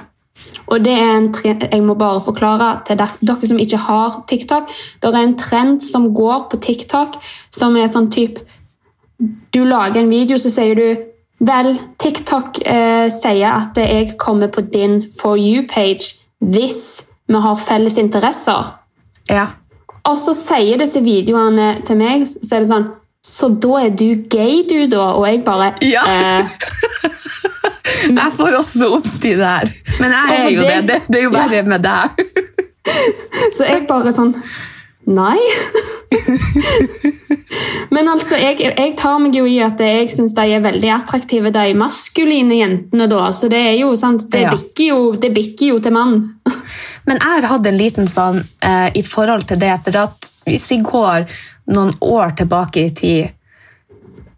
Og 0.70 0.84
det 0.86 0.94
er 0.94 1.16
en 1.18 1.32
trend, 1.34 1.66
Jeg 1.72 1.84
må 1.84 1.96
bare 1.98 2.22
forklare 2.24 2.70
til 2.86 3.02
dere 3.02 3.48
som 3.50 3.60
ikke 3.60 3.78
har 3.78 4.22
TikTok. 4.30 4.70
Det 5.02 5.10
er 5.10 5.18
en 5.20 5.38
trend 5.38 5.82
som 5.84 6.12
går 6.14 6.48
på 6.52 6.62
TikTok 6.62 7.18
som 7.50 7.76
er 7.78 7.90
sånn 7.92 8.12
typ 8.14 8.40
Du 9.54 9.64
lager 9.68 10.02
en 10.02 10.10
video, 10.10 10.38
så 10.42 10.50
sier 10.54 10.76
du 10.76 11.08
Vel, 11.42 11.72
TikTok 12.02 12.60
eh, 12.70 13.08
sier 13.14 13.48
at 13.50 13.78
jeg 13.82 14.12
kommer 14.22 14.48
på 14.54 14.62
din 14.74 15.00
For 15.20 15.38
you-page 15.42 16.16
hvis 16.42 17.02
vi 17.30 17.38
har 17.42 17.56
felles 17.62 17.98
interesser. 18.02 18.72
ja. 19.30 19.48
Og 20.10 20.16
så 20.18 20.34
sier 20.34 20.80
disse 20.82 20.98
videoene 21.06 21.76
til 21.86 21.98
meg, 22.00 22.24
så 22.26 22.56
er 22.58 22.64
det 22.64 22.70
sånn 22.72 22.88
Så 23.26 23.52
da 23.62 23.84
er 23.84 23.92
du 23.94 24.08
gay, 24.34 24.64
du, 24.66 24.88
da? 24.90 25.12
Og 25.20 25.28
jeg 25.30 25.44
bare 25.46 25.68
Ja. 25.86 26.02
eh, 26.10 26.46
Jeg 28.10 28.32
får 28.34 28.58
også 28.58 28.88
opp 28.98 29.12
de 29.22 29.36
der. 29.38 29.70
Men 30.02 30.12
jeg 30.16 30.40
er 30.40 30.50
jo 30.56 30.62
det. 30.66 30.80
det. 30.90 31.00
Det 31.08 31.20
er 31.20 31.24
jo 31.28 31.34
verre 31.36 31.62
med 31.70 31.84
deg. 31.86 32.10
Så 33.58 33.68
jeg 33.70 33.86
bare 33.90 34.14
sånn 34.18 34.34
Nei. 35.06 35.38
Men 37.92 38.08
altså, 38.08 38.38
jeg, 38.40 38.56
jeg 38.64 38.94
tar 39.00 39.18
meg 39.20 39.36
jo 39.36 39.44
i 39.50 39.58
at 39.64 39.80
jeg 39.84 40.08
syns 40.14 40.32
de 40.38 40.46
er 40.56 40.64
veldig 40.64 40.92
attraktive, 40.96 41.52
de 41.52 41.74
maskuline 41.76 42.56
jentene. 42.56 43.08
da, 43.12 43.26
Så 43.36 43.50
det 43.52 43.60
er 43.60 43.76
jo 43.82 43.92
sant, 44.00 44.30
det 44.32 44.46
Ja. 44.46 44.54
bikker 44.56 44.88
jo, 44.88 45.02
det 45.20 45.34
bikker 45.36 45.74
jo 45.74 45.80
til 45.84 45.92
mann. 45.92 46.16
Men 47.08 47.20
jeg 47.20 47.28
har 47.42 47.50
hatt 47.52 47.68
en 47.68 47.78
liten 47.78 48.08
sånn 48.08 48.40
eh, 48.64 48.90
i 48.96 49.04
forhold 49.04 49.48
til 49.50 49.60
det, 49.60 49.74
for 49.84 49.98
at 50.06 50.32
hvis 50.48 50.70
vi 50.72 50.80
går 50.86 51.28
noen 51.76 51.92
år 52.00 52.32
tilbake 52.40 52.86
i 52.88 52.96
tid, 52.96 53.30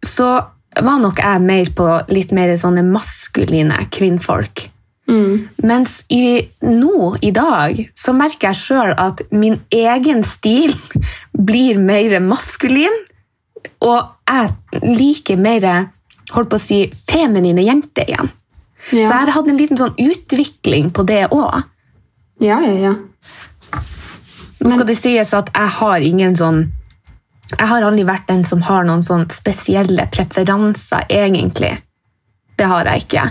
så 0.04 0.34
var 0.82 1.00
nok 1.00 1.20
jeg 1.22 1.42
mer 1.46 1.70
på 1.78 1.88
litt 2.10 2.32
mer 2.34 2.56
sånne 2.58 2.82
maskuline 2.88 3.78
kvinnfolk. 3.94 4.70
Mm. 5.08 5.50
Mens 5.68 6.00
i, 6.10 6.50
nå, 6.64 7.16
i 7.22 7.30
dag, 7.36 7.78
så 7.94 8.14
merker 8.18 8.50
jeg 8.50 8.62
sjøl 8.64 8.94
at 8.98 9.22
min 9.36 9.60
egen 9.70 10.24
stil 10.26 10.74
blir 11.50 11.78
mer 11.78 12.18
maskulin, 12.24 12.96
og 13.84 14.00
jeg 14.30 14.84
liker 14.84 15.40
mer 15.40 15.68
holdt 16.34 16.52
på 16.52 16.60
å 16.60 16.62
si, 16.62 16.80
feminine 16.94 17.66
jenter 17.66 18.08
igjen. 18.10 18.32
Så 18.90 19.00
jeg 19.00 19.12
har 19.12 19.32
hatt 19.32 19.48
en 19.48 19.60
liten 19.60 19.80
sånn 19.80 19.96
utvikling 20.00 20.92
på 20.96 21.06
det 21.08 21.26
òg. 21.32 21.64
ja, 22.44 22.60
ja, 22.62 22.74
ja. 22.90 22.94
Nå 24.64 24.72
skal 24.72 24.88
det 24.88 24.96
sies 24.96 25.34
at 25.36 25.50
jeg 25.52 25.72
har 25.78 26.04
ingen 26.08 26.38
sånn 26.40 26.62
Jeg 27.54 27.68
har 27.68 27.84
aldri 27.84 28.06
vært 28.08 28.30
den 28.30 28.46
som 28.48 28.62
har 28.66 28.86
noen 28.88 29.04
sånn 29.04 29.28
spesielle 29.30 30.08
preferanser, 30.10 31.04
egentlig. 31.12 31.76
Det 32.58 32.66
har 32.66 32.88
jeg 32.90 33.04
ikke. 33.04 33.26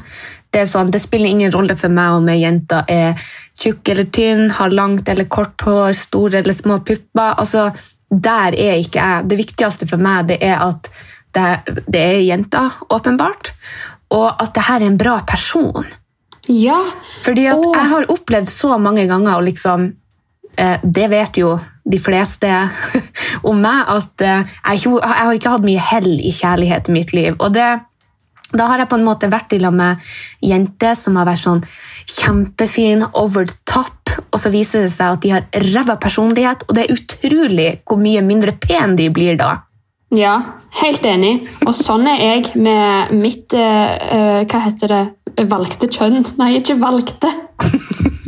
Det, 0.53 0.61
er 0.61 0.69
sånn, 0.71 0.93
det 0.95 1.01
spiller 1.03 1.33
ingen 1.33 1.51
rolle 1.51 1.75
for 1.81 1.91
meg 1.91 2.19
om 2.21 2.29
ei 2.31 2.37
jente 2.45 2.85
er 2.93 3.19
tjukk 3.59 3.89
eller 3.91 4.07
tynn, 4.15 4.45
har 4.55 4.71
langt 4.71 5.09
eller 5.11 5.27
kort 5.27 5.65
hår, 5.67 5.97
store 5.99 6.39
eller 6.39 6.55
små 6.55 6.79
pupper. 6.87 7.35
Altså, 7.41 7.73
der 8.13 8.57
er 8.59 8.77
ikke 8.81 9.01
jeg. 9.01 9.29
Det 9.31 9.39
viktigste 9.41 9.89
for 9.89 10.03
meg 10.03 10.29
det 10.29 10.39
er 10.45 10.61
at 10.61 10.91
det, 11.33 11.49
det 11.89 12.01
er 12.01 12.23
jenta, 12.27 12.67
åpenbart, 12.93 13.53
og 14.13 14.29
at 14.37 14.53
det 14.55 14.65
her 14.67 14.83
er 14.83 14.91
en 14.91 15.01
bra 15.01 15.21
person. 15.27 15.87
ja. 16.49 16.79
Fordi 17.23 17.47
at 17.47 17.59
Åh. 17.59 17.77
jeg 17.77 17.89
har 17.89 18.11
opplevd 18.13 18.49
så 18.51 18.77
mange 18.79 19.07
ganger, 19.07 19.37
og 19.37 19.47
liksom, 19.47 19.93
eh, 20.59 20.81
det 20.83 21.09
vet 21.11 21.39
jo 21.41 21.55
de 21.85 21.99
fleste 21.99 22.51
om 23.49 23.63
meg, 23.63 23.89
at 23.89 24.21
eh, 24.21 24.53
jeg, 24.75 24.85
jeg 24.91 25.25
har 25.25 25.33
ikke 25.39 25.55
hatt 25.57 25.67
mye 25.67 25.87
hell 25.93 26.13
i 26.19 26.35
kjærlighet 26.35 26.91
i 26.91 26.97
mitt 26.99 27.15
liv. 27.17 27.33
Og 27.39 27.55
det, 27.55 27.71
da 28.53 28.69
har 28.69 28.83
jeg 28.83 28.91
på 28.91 29.01
en 29.01 29.07
måte 29.07 29.31
vært 29.33 29.57
i 29.57 29.63
lag 29.63 29.75
med 29.75 30.13
jenter 30.45 30.99
som 30.99 31.17
har 31.17 31.31
vært 31.31 31.47
sånn 31.47 31.65
kjempefin, 32.13 33.07
over 33.15 33.47
the 33.49 33.57
top, 33.65 34.02
og 34.33 34.41
så 34.41 34.51
viser 34.53 34.87
det 34.87 34.93
seg 34.95 35.17
at 35.17 35.23
de 35.25 35.33
har 35.35 35.45
ræva 35.73 35.99
personlighet, 36.01 36.65
og 36.69 36.77
det 36.77 36.87
er 36.87 36.97
utrolig 36.97 37.69
hvor 37.87 38.01
mye 38.01 38.23
mindre 38.25 38.55
pen 38.61 38.97
de 38.99 39.11
blir 39.13 39.37
da. 39.41 39.59
Ja, 40.13 40.35
helt 40.83 41.05
enig. 41.09 41.39
Og 41.65 41.73
sånn 41.77 42.05
er 42.11 42.21
jeg 42.21 42.51
med 42.61 43.15
mitt 43.17 43.55
eh, 43.57 44.43
Hva 44.45 44.61
heter 44.67 44.93
det? 44.93 45.03
Valgte 45.49 45.89
kjønn. 45.89 46.19
Nei, 46.37 46.51
ikke 46.59 46.77
valgte. 46.81 47.31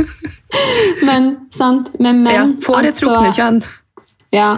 Men 1.08 1.34
sant, 1.52 1.92
med 2.00 2.22
menn 2.22 2.32
Ja, 2.32 2.46
foretrukne 2.64 3.28
altså- 3.28 3.36
kjønn. 3.36 3.60
Ja. 4.32 4.48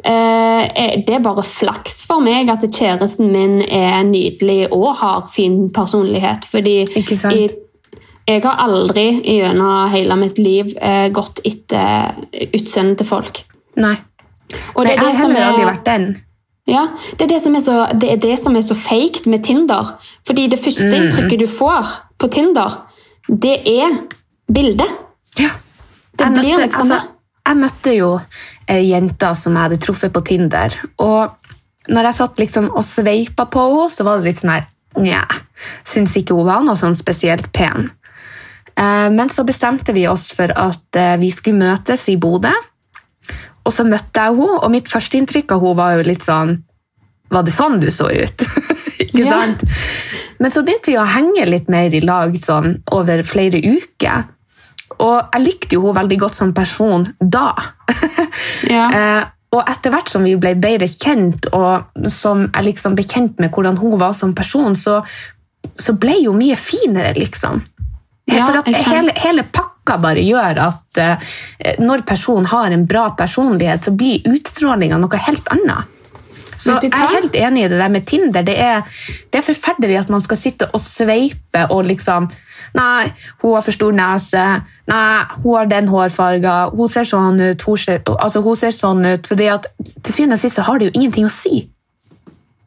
Eh, 0.00 0.96
det 1.04 1.18
er 1.18 1.20
bare 1.20 1.44
flaks 1.44 2.00
for 2.08 2.24
meg 2.24 2.48
at 2.48 2.64
kjæresten 2.64 3.28
min 3.28 3.60
er 3.60 4.00
nydelig 4.08 4.70
og 4.72 4.94
har 5.02 5.26
fin 5.28 5.66
personlighet. 5.68 6.48
Fordi 6.48 6.86
sant? 7.04 7.34
i, 7.36 7.50
jeg 8.30 8.44
har 8.44 8.58
aldri 8.64 9.04
gjennom 9.24 9.90
hele 9.92 10.16
mitt 10.20 10.38
liv 10.38 10.72
eh, 10.80 11.08
gått 11.14 11.40
etter 11.44 12.16
utseendet 12.54 13.00
til 13.02 13.08
folk. 13.08 13.42
Nei. 13.80 13.96
Og 14.74 14.84
Nei, 14.84 14.90
det 14.90 14.96
jeg 14.96 15.04
har 15.04 15.18
heller 15.22 15.46
aldri 15.48 15.64
vært 15.68 15.86
den. 15.86 16.08
Ja, 16.70 16.84
det 17.18 17.24
er 17.26 17.30
det 17.32 17.40
som 17.42 17.54
er 17.56 17.62
så, 17.64 17.76
det 17.98 18.10
er, 18.12 18.18
det 18.22 18.36
som 18.38 18.56
er 18.58 18.62
så 18.62 18.76
faked 18.78 19.26
med 19.30 19.42
Tinder. 19.46 19.94
Fordi 20.26 20.46
det 20.52 20.60
første 20.62 20.86
Mm. 20.90 20.96
inntrykket 21.02 21.40
du 21.40 21.46
får 21.50 21.86
på 22.18 22.28
Tinder, 22.30 22.76
det 23.26 23.56
er 23.66 23.96
bildet. 24.52 24.90
Ja. 25.38 25.48
Det 26.18 26.26
jeg, 26.26 26.32
blir 26.34 26.50
møtte, 26.50 26.66
liksom 26.66 26.90
altså, 26.90 27.00
jeg 27.48 27.56
møtte 27.56 27.94
jo 27.96 28.10
ei 28.68 28.82
jente 28.90 29.34
som 29.34 29.54
jeg 29.56 29.62
hadde 29.62 29.80
truffet 29.82 30.12
på 30.12 30.20
Tinder. 30.20 30.76
Og 30.98 31.30
når 31.88 32.10
jeg 32.10 32.14
satt 32.14 32.38
liksom 32.38 32.68
og 32.70 32.84
sveipa 32.84 33.46
på 33.50 33.64
henne, 33.70 33.90
så 33.90 34.04
var 34.04 34.18
det 34.20 34.30
litt 34.30 34.42
sånn 34.42 34.54
her 34.58 34.68
Nja, 34.98 35.22
syns 35.86 36.16
ikke 36.18 36.34
hun 36.34 36.48
var 36.48 36.64
noe 36.66 36.74
sånn 36.74 36.96
spesielt 36.98 37.52
pen. 37.54 37.92
Eh, 38.80 39.10
Men 39.12 39.28
så 39.28 39.44
bestemte 39.44 39.92
vi 39.96 40.06
oss 40.08 40.30
for 40.36 40.52
at 40.56 40.96
eh, 40.96 41.16
vi 41.20 41.30
skulle 41.34 41.60
møtes 41.60 42.08
i 42.08 42.16
Bodø. 42.20 42.52
Og 43.68 43.72
så 43.76 43.84
møtte 43.84 44.22
jeg 44.24 44.36
henne, 44.38 44.58
og 44.64 44.70
mitt 44.72 44.88
førsteinntrykk 44.88 45.52
av 45.52 45.60
henne 45.66 45.76
var 45.82 45.96
jo 45.98 46.06
litt 46.08 46.24
sånn 46.24 46.56
Var 47.30 47.44
det 47.46 47.52
sånn 47.54 47.76
du 47.82 47.90
så 47.94 48.08
ut? 48.10 48.46
ikke 49.04 49.22
Ja. 49.26 49.36
sant? 49.38 49.62
Men 50.40 50.50
så 50.50 50.62
begynte 50.64 50.90
vi 50.90 50.96
å 50.98 51.04
henge 51.06 51.44
litt 51.46 51.68
mer 51.70 51.92
i 51.94 52.00
lag 52.00 52.32
sånn, 52.40 52.78
over 52.96 53.20
flere 53.28 53.60
uker. 53.60 54.24
Og 54.98 55.18
jeg 55.36 55.44
likte 55.44 55.76
jo 55.76 55.82
henne 55.84 55.98
veldig 56.00 56.18
godt 56.24 56.34
som 56.40 56.54
person 56.56 57.04
da. 57.20 57.52
Ja. 58.66 58.86
Eh, 58.96 59.22
og 59.50 59.66
etter 59.66 59.90
hvert 59.90 60.06
som 60.12 60.22
vi 60.22 60.36
ble 60.38 60.52
bedre 60.62 60.86
kjent, 60.86 61.48
og 61.52 62.06
som 62.12 62.44
jeg 62.52 62.64
liksom 62.68 62.94
ble 62.94 63.02
kjent 63.02 63.40
med 63.42 63.50
hvordan 63.50 63.80
hun 63.80 63.96
var 63.98 64.12
som 64.14 64.30
person, 64.36 64.76
så, 64.78 65.00
så 65.74 65.94
ble 65.98 66.14
hun 66.20 66.38
mye 66.38 66.54
finere, 66.60 67.10
liksom. 67.18 67.58
Ja, 68.30 68.46
For 68.46 68.92
hele, 68.92 69.14
hele 69.18 69.44
pakka 69.50 69.98
bare 70.02 70.22
gjør 70.22 70.60
at 70.68 71.00
uh, 71.00 71.32
når 71.82 72.04
personen 72.08 72.46
har 72.50 72.70
en 72.70 72.86
bra 72.86 73.10
personlighet, 73.18 73.84
så 73.84 73.94
blir 73.96 74.26
utstrålinga 74.30 75.00
noe 75.00 75.24
helt 75.28 75.50
annet. 75.54 75.96
Så 76.60 76.76
jeg 76.76 76.92
er 76.92 77.14
helt 77.14 77.36
enig 77.40 77.64
i 77.64 77.68
det 77.72 77.80
der 77.80 77.88
med 77.88 78.04
Tinder. 78.06 78.44
Det 78.44 78.56
er, 78.60 78.84
det 79.32 79.40
er 79.40 79.46
forferdelig 79.46 79.96
at 80.02 80.10
man 80.12 80.20
skal 80.20 80.36
sitte 80.36 80.68
og 80.74 80.82
sveipe 80.82 81.66
og 81.72 81.86
liksom 81.88 82.28
Nei, 82.76 83.08
hun 83.40 83.56
har 83.56 83.64
for 83.66 83.74
stor 83.74 83.94
nese. 83.96 84.42
Nei, 84.86 85.22
hun 85.42 85.56
har 85.56 85.70
den 85.72 85.88
hårfarga. 85.90 86.52
Hun 86.70 86.90
ser 86.92 87.08
sånn 87.08 87.40
ut. 87.42 87.64
Hun 87.66 87.80
ser, 87.82 88.02
altså, 88.12 88.44
hun 88.44 88.58
ser 88.60 88.74
sånn 88.76 89.02
ut. 89.08 89.26
fordi 89.26 89.48
at 89.50 89.66
til 90.04 90.14
syvende 90.14 90.38
og 90.38 90.42
sist 90.44 90.60
så 90.60 90.66
har 90.68 90.78
det 90.78 90.86
jo 90.86 90.92
ingenting 90.94 91.26
å 91.26 91.32
si. 91.34 91.64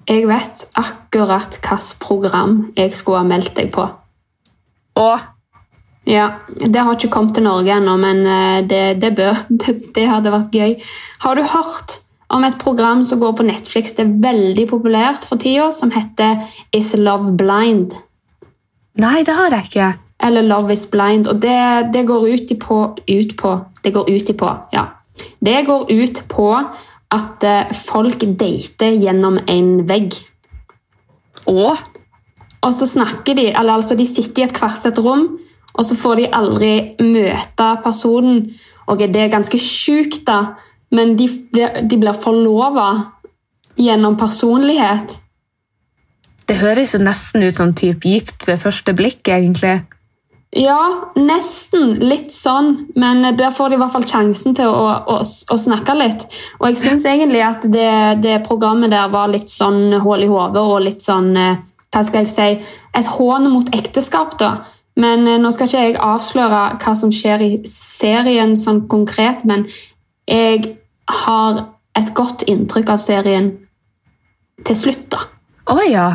Jeg 0.10 0.26
vet 0.28 0.66
akkurat 0.76 1.56
hvilket 1.56 1.94
program 2.04 2.58
jeg 2.76 2.92
skulle 2.98 3.22
ha 3.22 3.30
meldt 3.30 3.56
deg 3.56 3.72
på. 3.72 3.86
Og 5.00 5.24
Ja, 6.06 6.30
Det 6.60 6.80
har 6.80 6.96
ikke 6.96 7.12
kommet 7.14 7.36
til 7.38 7.46
Norge 7.48 7.72
ennå, 7.78 7.96
men 7.98 8.26
eh, 8.28 8.62
det, 8.68 9.02
det 9.02 9.14
bør. 9.16 9.38
Det, 9.64 9.78
det 9.96 10.08
hadde 10.10 10.34
vært 10.34 10.56
gøy. 10.56 10.74
Har 11.24 11.36
du 11.36 11.44
hørt 11.48 12.00
om 12.34 12.44
et 12.44 12.58
program 12.60 13.04
som 13.04 13.22
går 13.22 13.38
på 13.38 13.46
Netflix? 13.48 13.96
Det 13.96 14.06
er 14.06 14.18
veldig 14.24 14.68
populært 14.70 15.24
for 15.28 15.40
tida, 15.40 15.72
som 15.72 15.94
heter 15.96 16.44
Is 16.76 16.94
Love 17.00 17.36
Blind? 17.40 17.96
Nei, 19.00 19.24
det 19.26 19.36
har 19.38 19.56
jeg 19.56 19.70
ikke. 19.70 19.92
Eller 20.24 20.46
Love 20.46 20.74
is 20.74 20.86
Blind. 20.92 21.28
Og 21.28 21.40
det, 21.42 21.94
det 21.94 22.04
går 22.08 22.28
ut 22.34 22.52
i 22.52 22.60
på, 22.60 22.82
ut 23.00 23.38
på 23.40 23.54
Det 23.84 23.94
går 23.94 24.10
ut 24.10 24.30
i 24.30 24.36
på, 24.40 24.52
ja. 24.74 24.86
Det 25.44 25.66
går 25.68 25.90
ut 25.92 26.22
på 26.32 26.50
at 27.14 27.44
eh, 27.48 27.74
folk 27.76 28.24
dater 28.40 28.96
gjennom 28.96 29.40
en 29.48 29.74
vegg. 29.88 30.16
Og 31.48 31.76
Og 32.64 32.72
så 32.72 32.88
snakker 32.88 33.36
de, 33.36 33.50
eller 33.52 33.74
altså 33.76 33.96
de 34.00 34.06
sitter 34.08 34.42
i 34.42 34.46
et 34.46 34.56
hvert 34.56 34.78
sitt 34.80 35.00
rom, 35.04 35.26
og 35.74 35.86
så 35.86 35.98
får 35.98 36.22
de 36.22 36.30
aldri 36.40 36.74
møte 37.02 37.70
personen. 37.84 38.46
Og 38.88 39.00
det 39.00 39.22
er 39.22 39.32
ganske 39.32 39.58
sjukt, 39.58 40.26
da, 40.28 40.56
men 40.94 41.16
de 41.18 41.28
de 41.54 41.98
blir 41.98 42.14
forlova 42.14 42.90
gjennom 43.80 44.18
personlighet. 44.18 45.20
det 46.48 46.60
høres 46.60 46.94
jo 46.94 47.00
nesten 47.00 47.44
ut 47.44 47.56
som 47.56 47.74
typ 47.74 48.04
gift 48.06 48.48
ved 48.48 48.60
første 48.60 48.94
blikk, 48.94 49.28
egentlig. 49.28 49.82
Ja, 50.54 51.10
nesten 51.18 51.96
litt 52.04 52.30
sånn, 52.30 52.92
men 53.00 53.26
der 53.38 53.50
får 53.50 53.72
de 53.72 53.78
i 53.78 53.82
hvert 53.82 53.94
fall 53.96 54.06
sjansen 54.06 54.54
til 54.54 54.70
å, 54.70 54.90
å, 55.16 55.16
å 55.24 55.58
snakke 55.58 55.96
litt. 55.98 56.28
Og 56.60 56.68
jeg 56.68 56.78
syns 56.84 57.08
egentlig 57.10 57.42
at 57.42 57.66
det, 57.74 58.22
det 58.22 58.36
programmet 58.46 58.94
der 58.94 59.10
var 59.10 59.32
litt 59.34 59.50
sånn 59.50 59.96
hull 60.04 60.22
i 60.22 60.30
hodet 60.30 60.62
og 60.62 60.84
litt 60.86 61.02
sånn 61.02 61.32
eh, 61.34 61.64
Hva 61.94 62.02
skal 62.06 62.24
jeg 62.24 62.30
si 62.32 62.76
Et 62.98 63.10
hån 63.16 63.50
mot 63.54 63.68
ekteskap, 63.74 64.38
da. 64.38 64.52
Men 65.00 65.28
eh, 65.28 65.40
nå 65.42 65.50
skal 65.56 65.68
ikke 65.70 65.84
jeg 65.88 65.98
avsløre 66.02 66.62
hva 66.84 66.94
som 66.98 67.12
skjer 67.14 67.42
i 67.46 67.52
serien 67.70 68.56
sånn 68.60 68.84
konkret, 68.92 69.42
men 69.50 69.66
jeg 70.30 70.76
har 71.26 71.64
et 71.98 72.14
godt 72.18 72.46
inntrykk 72.50 72.94
av 72.96 73.02
serien 73.02 73.52
til 74.66 74.78
slutt, 74.78 75.08
da. 75.14 75.20
Å 75.74 75.80
ja. 75.90 76.06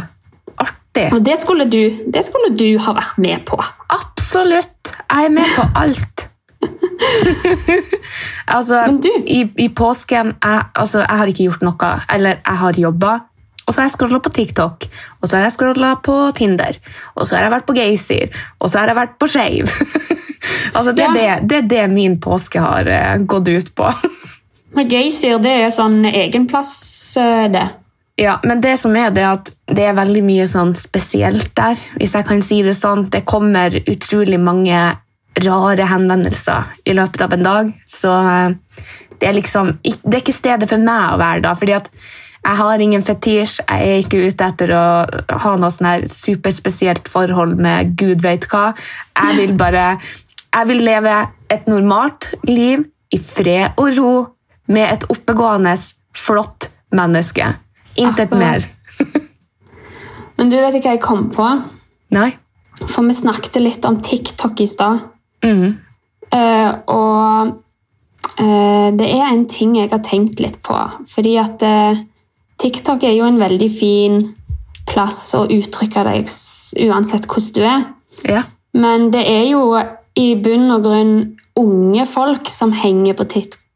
Artig. 0.58 1.08
Og 1.14 1.20
det 1.26 1.36
skulle 1.40 1.66
du, 1.70 1.80
det 2.06 2.22
skulle 2.26 2.52
du 2.58 2.68
ha 2.82 2.94
vært 2.96 3.18
med 3.22 3.44
på. 3.48 3.58
Absolutt! 3.94 4.94
Jeg 5.08 5.28
er 5.28 5.34
med 5.34 5.54
på 5.56 5.66
alt. 5.78 6.24
altså, 8.56 8.82
Men 8.86 9.00
du- 9.00 9.24
i, 9.26 9.40
i 9.58 9.68
påsken 9.68 10.34
jeg, 10.44 10.62
altså, 10.74 10.98
jeg 11.04 11.18
har 11.20 11.26
ikke 11.32 11.46
gjort 11.48 11.62
noe. 11.66 11.90
Eller 12.14 12.40
jeg 12.44 12.56
har 12.62 12.80
jobba, 12.84 13.12
Og 13.68 13.74
så 13.74 13.82
har 13.82 13.90
jeg 13.90 13.98
scrolla 13.98 14.18
på 14.24 14.32
TikTok, 14.32 14.86
og 15.20 15.28
så 15.28 15.36
har 15.36 15.42
jeg 15.44 15.54
scrolla 15.58 15.90
på 16.00 16.16
Tinder, 16.38 16.78
og 17.14 17.28
så 17.28 17.36
har 17.36 17.44
jeg 17.44 17.52
vært 17.52 17.66
på 17.68 17.74
Geysir, 17.76 18.38
og 18.62 18.70
så 18.70 18.80
har 18.80 18.88
jeg 18.88 18.96
vært 18.96 19.18
på 19.20 19.28
Shave. 19.28 19.66
altså, 20.76 20.94
det, 20.96 21.04
er 21.04 21.18
Ja. 21.18 21.34
det, 21.36 21.50
det 21.50 21.58
er 21.58 21.68
det 21.74 21.82
min 21.92 22.16
påske 22.20 22.62
har 22.64 22.88
uh, 22.88 23.18
gått 23.28 23.50
ut 23.52 23.74
på. 23.76 23.90
Geysir 24.94 25.36
det 25.44 25.52
er 25.66 25.74
sånn 25.74 26.00
egen 26.08 26.48
plass, 26.48 26.72
eh, 27.20 27.44
det. 27.52 27.66
Ja, 28.18 28.38
men 28.42 28.62
det 28.64 28.78
som 28.80 28.96
er 28.98 29.12
det 29.14 29.26
at 29.26 29.50
det 29.70 29.84
er 29.86 29.94
veldig 29.94 30.24
mye 30.26 30.46
sånn 30.50 30.72
spesielt 30.74 31.52
der, 31.58 31.76
hvis 32.00 32.16
jeg 32.16 32.26
kan 32.26 32.40
si 32.42 32.62
det 32.66 32.74
sånn. 32.74 33.04
Det 33.12 33.22
kommer 33.28 33.76
utrolig 33.84 34.40
mange 34.42 34.80
rare 35.38 35.86
henvendelser 35.86 36.72
i 36.88 36.96
løpet 36.98 37.22
av 37.22 37.36
en 37.36 37.44
dag, 37.46 37.68
så 37.86 38.14
eh, 38.32 38.88
det 39.20 39.28
er 39.28 39.36
liksom 39.36 39.76
det 39.84 40.16
er 40.16 40.22
ikke 40.22 40.34
stedet 40.34 40.70
for 40.70 40.82
meg 40.82 41.12
å 41.12 41.20
være 41.20 41.44
da, 41.46 41.54
fordi 41.58 41.76
at 41.78 41.92
jeg 42.44 42.56
har 42.60 42.80
ingen 42.80 43.02
fetisj, 43.04 43.58
jeg 43.60 43.88
er 43.88 44.02
ikke 44.02 44.22
ute 44.30 44.46
etter 44.46 44.72
å 44.72 44.84
ha 45.42 45.54
noe 45.60 45.72
sånn 45.74 46.06
superspesielt 46.08 47.10
forhold 47.10 47.58
med 47.60 47.96
gud 47.98 48.22
vet 48.24 48.46
hva. 48.48 48.70
Jeg 49.18 49.36
vil 49.40 49.54
bare, 49.58 49.90
jeg 50.54 50.70
vil 50.70 50.82
leve 50.86 51.16
et 51.52 51.68
normalt 51.68 52.30
liv 52.48 52.86
i 53.12 53.20
fred 53.20 53.78
og 53.80 53.98
ro 53.98 54.12
med 54.68 54.86
et 54.86 55.06
oppegående, 55.12 55.74
flott 56.16 56.68
menneske. 56.94 57.46
Intet 57.98 58.34
mer. 58.36 58.64
Men 60.38 60.52
du 60.52 60.58
vet 60.60 60.78
ikke 60.78 60.92
hva 60.92 60.96
jeg 60.96 61.04
kom 61.04 61.28
på? 61.34 61.46
Nei? 62.14 62.30
For 62.78 63.02
vi 63.04 63.16
snakket 63.16 63.58
litt 63.62 63.86
om 63.88 63.98
TikTok 64.04 64.60
i 64.62 64.68
stad. 64.70 65.02
Mm. 65.44 65.72
Uh, 66.28 66.70
og 66.94 67.56
uh, 68.38 68.88
det 68.94 69.08
er 69.08 69.26
en 69.26 69.48
ting 69.50 69.74
jeg 69.80 69.90
har 69.90 70.04
tenkt 70.06 70.40
litt 70.42 70.60
på. 70.64 70.78
Fordi 71.10 71.34
at 71.40 71.64
eh, 71.66 72.04
TikTok 72.58 73.04
er 73.06 73.14
jo 73.16 73.26
en 73.28 73.38
veldig 73.40 73.68
fin 73.70 74.18
plass 74.88 75.20
å 75.38 75.44
uttrykke 75.52 76.04
deg 76.08 76.30
uansett 76.88 77.28
hvordan 77.28 77.54
du 77.54 77.62
er. 77.62 77.84
Ja. 78.28 78.42
Men 78.78 79.10
det 79.14 79.24
er 79.30 79.44
jo 79.50 79.62
i 80.18 80.32
bunn 80.42 80.66
og 80.74 80.82
grunn 80.86 81.14
unge 81.58 82.06
folk 82.08 82.50
som 82.50 82.72
henger 82.74 83.16
på 83.18 83.26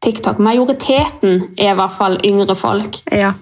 TikTok. 0.03 0.39
Majoriteten 0.43 1.41
er 1.57 1.73
i 1.73 1.77
hvert 1.77 1.95
fall 1.95 2.19
yngre 2.27 2.55
folk. 2.59 2.99
Ja. 3.11 3.33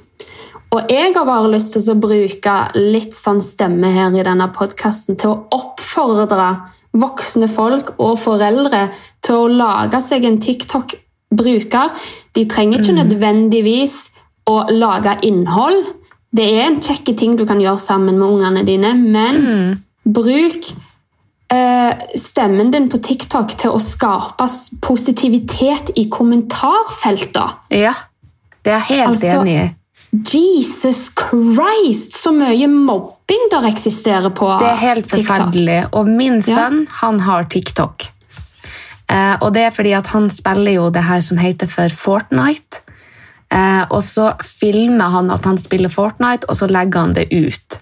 Og 0.71 0.87
jeg 0.87 1.11
har 1.17 1.25
bare 1.27 1.49
lyst 1.51 1.73
til 1.75 1.89
å 1.91 1.97
bruke 1.99 2.55
litt 2.77 3.15
sånn 3.17 3.41
stemme 3.43 3.89
her 3.91 4.13
i 4.15 4.23
denne 4.23 4.47
podkasten 4.55 5.17
til 5.19 5.33
å 5.33 5.41
oppfordre 5.57 6.47
voksne 6.95 7.47
folk 7.51 7.93
og 7.99 8.17
foreldre 8.19 8.85
til 9.23 9.35
å 9.35 9.51
lage 9.51 9.99
seg 10.03 10.25
en 10.27 10.39
TikTok-bruker. 10.43 11.91
De 12.35 12.45
trenger 12.47 12.79
ikke 12.79 12.97
nødvendigvis 13.01 13.97
å 14.49 14.55
lage 14.71 15.17
innhold. 15.23 15.83
Det 16.31 16.45
er 16.47 16.67
en 16.69 16.79
kjekke 16.81 17.15
ting 17.17 17.35
du 17.35 17.45
kan 17.45 17.59
gjøre 17.59 17.79
sammen 17.79 18.17
med 18.19 18.27
ungene 18.27 18.63
dine, 18.65 18.93
men 18.95 19.83
bruk 20.05 20.69
eh, 21.51 21.91
stemmen 22.15 22.71
din 22.71 22.87
på 22.89 22.97
TikTok 23.03 23.57
til 23.59 23.71
å 23.75 23.79
skape 23.83 24.47
positivitet 24.81 25.91
i 25.95 26.07
kommentarfelter. 26.09 27.57
ja. 27.69 27.93
Det 28.63 28.69
er 28.71 28.77
jeg 28.77 28.97
helt 28.99 29.07
Altså- 29.09 29.41
enig 29.41 29.55
i. 29.57 29.75
Jesus 30.37 31.09
Christ, 31.17 32.13
så 32.13 32.29
mye 32.31 32.67
mobbing 32.67 33.47
der 33.49 33.65
eksisterer 33.65 34.29
på 34.29 34.45
TikTok. 34.45 34.59
Det 34.59 34.67
er 34.69 34.75
helt 34.75 35.05
TikTok. 35.09 35.25
forferdelig. 35.25 35.89
Og 35.93 36.07
min 36.07 36.33
Ja. 36.33 36.39
sønn 36.55 36.87
han 36.89 37.19
har 37.19 37.43
TikTok. 37.43 38.03
Eh, 39.09 39.35
og 39.41 39.53
det 39.53 39.61
er 39.63 39.69
fordi 39.71 39.93
at 39.97 40.07
han 40.07 40.29
spiller 40.29 40.71
jo 40.73 40.89
det 40.91 41.03
her 41.03 41.19
som 41.21 41.37
heter 41.37 41.67
for 41.67 41.89
Fortnite. 41.89 42.81
Eh, 43.51 43.83
og 43.91 43.99
så 44.05 44.31
filmer 44.47 45.11
han 45.11 45.31
at 45.33 45.45
han 45.49 45.59
spiller 45.59 45.91
Fortnite, 45.91 46.47
og 46.49 46.55
så 46.55 46.69
legger 46.71 46.99
han 47.07 47.15
det 47.17 47.27
ut. 47.33 47.79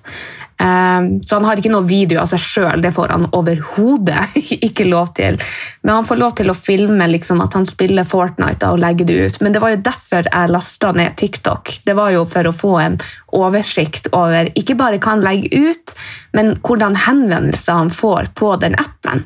Eh, 0.59 1.01
så 1.25 1.35
han 1.37 1.45
har 1.47 1.59
ikke 1.61 1.71
noe 1.71 1.85
video 1.87 2.19
av 2.19 2.27
seg 2.31 2.41
sjøl, 2.43 2.81
det 2.83 2.91
får 2.95 3.13
han 3.13 3.27
overhodet 3.37 4.33
ikke 4.67 4.87
lov 4.89 5.13
til. 5.19 5.37
Men 5.85 5.99
han 5.99 6.07
får 6.09 6.19
lov 6.19 6.33
til 6.39 6.49
å 6.51 6.55
filme 6.57 7.05
liksom, 7.13 7.43
at 7.45 7.53
han 7.55 7.67
spiller 7.69 8.07
Fortnite 8.07 8.59
da, 8.63 8.71
og 8.73 8.81
legge 8.81 9.05
det 9.07 9.19
ut. 9.21 9.37
Men 9.45 9.53
det 9.55 9.61
var 9.63 9.75
jo 9.75 9.83
derfor 9.85 10.27
jeg 10.27 10.51
lasta 10.51 10.91
ned 10.97 11.15
TikTok. 11.21 11.75
Det 11.85 11.95
var 11.95 12.15
jo 12.17 12.25
for 12.27 12.49
å 12.49 12.55
få 12.55 12.73
en 12.81 12.97
oversikt 13.37 14.09
over 14.17 14.49
ikke 14.57 14.75
bare 14.79 14.97
hva 14.97 15.13
han 15.13 15.23
legger 15.23 15.69
ut, 15.69 15.93
men 16.33 16.55
hvordan 16.65 16.97
henvendelser 17.05 17.77
han 17.77 17.93
får 17.93 18.33
på 18.41 18.55
den 18.65 18.75
appen. 18.81 19.23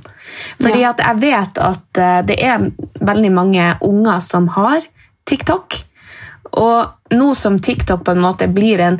Fordi 0.59 0.83
Ja. 0.83 0.91
at 0.91 1.01
jeg 1.07 1.21
vet 1.23 1.63
at 1.71 2.03
eh, 2.03 2.19
det 2.27 2.37
er 2.43 2.67
veldig 2.99 3.31
mange 3.31 3.71
unger 3.81 4.19
som 4.21 4.51
har 4.59 4.83
TikTok. 5.25 5.79
Og 6.59 7.15
nå 7.17 7.33
som 7.35 7.57
TikTok 7.59 8.03
på 8.05 8.13
en 8.13 8.23
måte 8.23 8.47
blir 8.51 8.81
en 8.83 8.99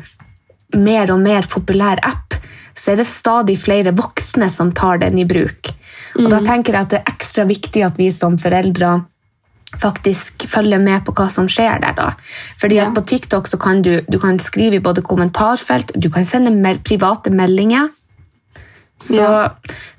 mer 0.73 1.11
og 1.13 1.21
mer 1.21 1.45
populær 1.49 2.01
app, 2.05 2.33
så 2.73 2.93
er 2.93 3.01
det 3.01 3.09
stadig 3.09 3.59
flere 3.61 3.93
voksne 3.93 4.49
som 4.49 4.71
tar 4.73 5.03
den 5.03 5.19
i 5.21 5.25
bruk. 5.29 5.69
Og 6.17 6.29
da 6.29 6.39
tenker 6.45 6.73
jeg 6.73 6.85
at 6.85 6.93
det 6.93 7.01
er 7.01 7.11
ekstra 7.13 7.45
viktig 7.49 7.83
at 7.85 7.97
vi 7.97 8.09
som 8.13 8.37
foreldre 8.41 8.93
faktisk 9.81 10.45
følger 10.49 10.81
med 10.81 11.01
på 11.05 11.13
hva 11.17 11.27
som 11.33 11.47
skjer 11.49 11.81
der. 11.81 11.95
da. 11.97 12.11
Fordi 12.61 12.79
at 12.79 12.93
På 12.93 13.01
TikTok 13.01 13.47
så 13.47 13.57
kan 13.57 13.81
du, 13.81 14.01
du 14.07 14.19
kan 14.19 14.37
skrive 14.39 14.77
i 14.77 14.83
både 14.83 15.01
kommentarfelt, 15.01 15.91
du 15.95 16.09
kan 16.09 16.25
sende 16.25 16.51
mel 16.51 16.79
private 16.79 17.33
meldinger. 17.33 17.89
Så 18.99 19.21
Ja. 19.21 19.49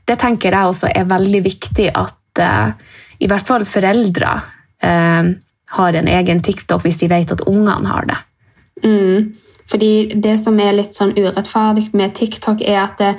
det 0.06 0.18
tenker 0.18 0.52
jeg 0.52 0.66
også 0.66 0.88
er 0.94 1.04
veldig 1.04 1.42
viktig 1.44 1.90
at 1.94 2.38
uh, 2.38 2.72
i 3.20 3.26
hvert 3.26 3.46
fall 3.46 3.64
foreldre 3.64 4.42
eh, 4.82 5.34
har 5.70 5.92
en 5.92 6.08
egen 6.08 6.42
TikTok 6.42 6.82
hvis 6.82 6.98
de 6.98 7.08
vet 7.08 7.32
at 7.32 7.46
ungene 7.48 7.88
har 7.88 8.06
det. 8.10 8.20
Mm. 8.84 9.34
Fordi 9.70 10.14
det 10.20 10.38
som 10.42 10.60
er 10.60 10.76
litt 10.76 10.94
sånn 10.94 11.16
urettferdig 11.16 11.88
med 11.96 12.14
TikTok, 12.14 12.60
er 12.60 12.82
at 12.82 12.98
det, 13.00 13.12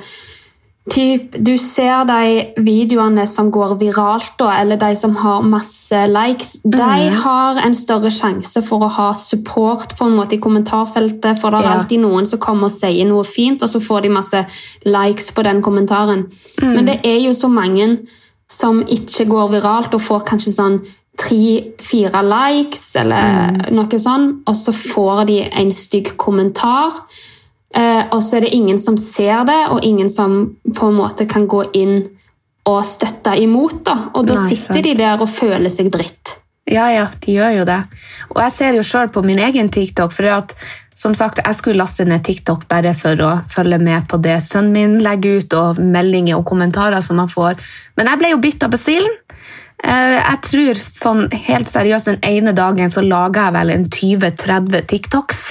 typ, 0.92 1.34
du 1.42 1.56
ser 1.58 2.04
de 2.06 2.62
videoene 2.62 3.24
som 3.26 3.50
går 3.50 3.74
viralt, 3.80 4.36
da, 4.38 4.52
eller 4.60 4.78
de 4.78 4.92
som 4.96 5.16
har 5.18 5.42
masse 5.42 6.04
likes, 6.06 6.60
de 6.62 7.08
har 7.24 7.58
en 7.58 7.74
større 7.74 8.12
sjanse 8.14 8.62
for 8.62 8.86
å 8.86 8.92
ha 8.94 9.08
support 9.18 9.96
på 9.98 10.06
en 10.06 10.14
måte 10.14 10.38
i 10.38 10.42
kommentarfeltet, 10.42 11.40
for 11.40 11.50
det 11.50 11.64
er 11.64 11.66
Ja. 11.66 11.74
alltid 11.80 12.00
noen 12.00 12.26
som 12.26 12.38
kommer 12.38 12.70
og 12.70 12.70
sier 12.70 13.04
noe 13.04 13.24
fint, 13.24 13.62
og 13.62 13.68
så 13.68 13.80
får 13.82 14.02
de 14.02 14.08
masse 14.08 14.46
likes 14.84 15.32
på 15.32 15.42
den 15.42 15.60
kommentaren. 15.62 16.30
Men 16.62 16.86
det 16.86 17.00
er 17.02 17.18
jo 17.26 17.32
så 17.32 17.50
mange 17.50 18.06
som 18.48 18.84
ikke 18.84 19.26
går 19.26 19.50
viralt 19.50 19.94
og 19.94 20.00
får 20.00 20.24
kanskje 20.24 20.52
sånn 20.54 20.80
tre-fire 21.16 22.22
likes 22.26 22.84
eller 23.00 23.72
noe 23.74 24.00
sånt, 24.00 24.42
og 24.46 24.56
så 24.56 24.74
får 24.76 25.24
de 25.30 25.40
en 25.48 25.72
stygg 25.72 26.14
kommentar. 26.20 26.94
Eh, 27.76 28.02
og 28.12 28.22
så 28.24 28.38
er 28.38 28.46
det 28.46 28.54
ingen 28.56 28.78
som 28.80 28.96
ser 29.00 29.44
det, 29.48 29.60
og 29.72 29.84
ingen 29.84 30.10
som 30.12 30.38
på 30.64 30.90
en 30.90 30.98
måte 31.00 31.26
kan 31.28 31.48
gå 31.48 31.64
inn 31.76 31.98
og 32.66 32.80
støtte 32.86 33.36
imot. 33.40 33.82
Da. 33.86 33.96
Og 34.14 34.26
da 34.28 34.38
Nei, 34.38 34.48
sitter 34.50 34.80
sant. 34.80 34.88
de 34.88 34.96
der 34.98 35.22
og 35.22 35.30
føler 35.30 35.72
seg 35.72 35.92
dritt. 35.94 36.36
Ja, 36.66 36.88
ja, 36.90 37.06
de 37.22 37.36
gjør 37.36 37.60
jo 37.60 37.68
det. 37.68 37.78
Og 38.32 38.40
jeg 38.42 38.52
ser 38.56 38.74
jo 38.74 38.82
sjøl 38.86 39.12
på 39.14 39.22
min 39.22 39.38
egen 39.38 39.68
TikTok, 39.70 40.10
for 40.10 40.26
at, 40.34 40.54
som 40.98 41.14
sagt, 41.14 41.38
jeg 41.44 41.58
skulle 41.58 41.78
laste 41.78 42.04
ned 42.08 42.24
TikTok 42.26 42.64
bare 42.70 42.90
for 42.96 43.20
å 43.22 43.36
følge 43.46 43.78
med 43.78 44.08
på 44.10 44.18
det 44.18 44.40
sønnen 44.42 44.74
min 44.74 44.96
legger 45.04 45.38
ut, 45.38 45.54
og 45.54 45.78
meldinger 45.78 46.40
og 46.40 46.48
kommentarer 46.48 47.04
som 47.04 47.22
han 47.22 47.30
får. 47.30 47.62
Men 47.96 48.10
jeg 48.10 48.22
ble 48.22 48.32
jo 48.34 48.42
bitt 48.42 48.66
av 48.66 48.74
basillen. 48.74 49.14
Eh, 49.86 50.18
Jeg 50.18 50.40
tror 50.42 50.80
sånn 50.80 51.24
helt 51.46 51.70
seriøst 51.70 52.10
den 52.10 52.20
ene 52.26 52.52
dagen 52.56 52.90
så 52.90 53.04
laga 53.04 53.46
jeg 53.46 53.56
vel 53.56 53.72
en 53.74 53.86
20-30 53.86 54.86
TikToks. 54.90 55.42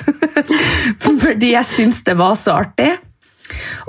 Fordi 1.23 1.53
jeg 1.53 1.69
syns 1.69 2.01
det 2.07 2.17
var 2.19 2.35
så 2.39 2.57
artig. 2.65 2.91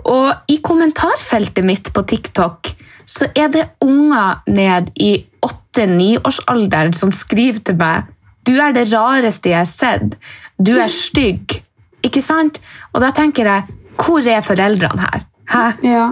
Og 0.07 0.53
i 0.53 0.59
kommentarfeltet 0.63 1.65
mitt 1.67 1.91
på 1.97 2.05
TikTok 2.07 2.75
så 3.07 3.29
er 3.39 3.49
det 3.55 3.65
unger 3.87 4.43
ned 4.51 4.91
i 4.99 5.13
8-9-årsalderen 5.47 6.95
som 6.97 7.13
skriver 7.15 7.63
til 7.67 7.79
meg 7.79 8.11
Du 8.47 8.53
er 8.63 8.75
det 8.75 8.89
rareste 8.93 9.51
jeg 9.51 9.59
har 9.63 9.71
sett. 9.71 10.17
Du 10.59 10.75
er 10.79 10.91
stygg. 10.93 11.57
Ikke 12.07 12.23
sant? 12.23 12.61
Og 12.93 13.01
da 13.03 13.11
tenker 13.15 13.49
jeg 13.49 13.77
Hvor 13.97 14.27
er 14.29 14.45
foreldrene 14.45 15.03
her? 15.03 15.25
Hæ? 15.51 15.65
Ja. 15.87 16.07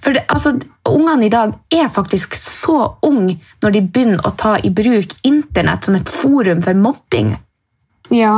For 0.00 0.16
det, 0.16 0.24
altså, 0.32 0.54
Ungene 0.90 1.26
i 1.26 1.32
dag 1.32 1.54
er 1.70 1.88
faktisk 1.92 2.34
så 2.38 2.78
unge 3.06 3.38
når 3.62 3.76
de 3.76 3.82
begynner 3.82 4.26
å 4.26 4.34
ta 4.36 4.56
i 4.58 4.70
bruk 4.74 5.14
internett 5.26 5.86
som 5.86 5.96
et 5.98 6.08
forum 6.10 6.62
for 6.64 6.78
mobbing. 6.78 7.34
Ja, 8.10 8.36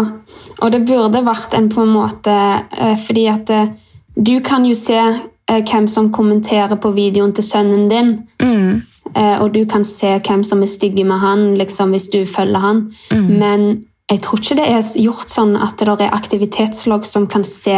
og 0.61 0.73
det 0.73 0.83
burde 0.89 1.23
vært 1.25 1.55
en 1.57 1.71
på 1.73 1.85
en 1.87 1.95
måte 1.95 2.33
eh, 2.33 2.97
Fordi 3.01 3.23
at 3.33 3.51
eh, 3.51 3.71
du 4.13 4.35
kan 4.45 4.67
jo 4.69 4.75
se 4.77 4.99
eh, 5.01 5.63
hvem 5.65 5.87
som 5.89 6.11
kommenterer 6.13 6.77
på 6.77 6.93
videoen 6.93 7.33
til 7.33 7.47
sønnen 7.47 7.89
din. 7.89 8.17
Mm. 8.43 8.83
og 9.13 9.51
du 9.53 9.65
kan 9.69 9.83
se 9.85 10.09
hvem 10.25 10.45
som 10.47 10.63
er 10.63 10.71
stygge 10.71 11.03
med 11.05 11.19
han 11.21 11.41
liksom, 11.59 11.91
hvis 11.93 12.07
du 12.09 12.23
følger 12.27 12.63
han. 12.63 12.79
Men 13.11 13.85
jeg 14.09 14.23
tror 14.23 14.41
ikke 14.41 14.57
det 14.57 14.69
er 14.71 14.87
gjort 15.03 15.29
sånn 15.29 15.57
at 15.59 15.83
det 15.83 16.07
er 16.07 16.15
aktivitetslogg 16.15 17.05
som 17.05 17.27
kan 17.29 17.45
se 17.45 17.75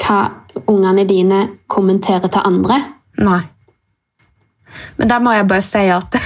hva 0.00 0.20
ungene 0.70 1.04
dine 1.08 1.42
kommenterer 1.66 2.30
til 2.32 2.46
andre. 2.46 2.78
Nei. 3.20 3.42
Men 4.96 5.10
der 5.10 5.22
må 5.22 5.34
jeg 5.36 5.48
bare 5.50 5.64
si 5.64 5.84
at 5.92 6.16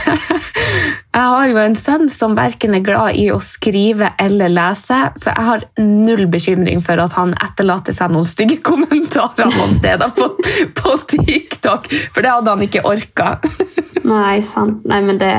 Jeg 1.10 1.26
har 1.26 1.48
jo 1.50 1.56
en 1.58 1.74
sønn 1.74 2.06
som 2.12 2.36
verken 2.38 2.76
er 2.78 2.84
glad 2.86 3.16
i 3.18 3.26
å 3.34 3.40
skrive 3.42 4.12
eller 4.22 4.52
lese, 4.52 4.98
så 5.18 5.32
jeg 5.32 5.46
har 5.48 5.64
null 5.82 6.28
bekymring 6.30 6.78
for 6.84 7.02
at 7.02 7.16
han 7.18 7.34
etterlater 7.34 7.94
seg 7.96 8.14
noen 8.14 8.28
stygge 8.28 8.60
kommentarer 8.70 9.50
noen 9.50 9.74
steder 9.74 10.14
på, 10.14 10.30
på 10.78 10.94
TikTok, 11.10 11.90
for 12.14 12.22
det 12.22 12.30
hadde 12.36 12.54
han 12.54 12.64
ikke 12.66 12.84
orka. 12.86 13.34
Nei, 14.12 14.38
sant. 14.46 14.86
Nei, 14.88 15.02
men 15.04 15.18
det, 15.20 15.34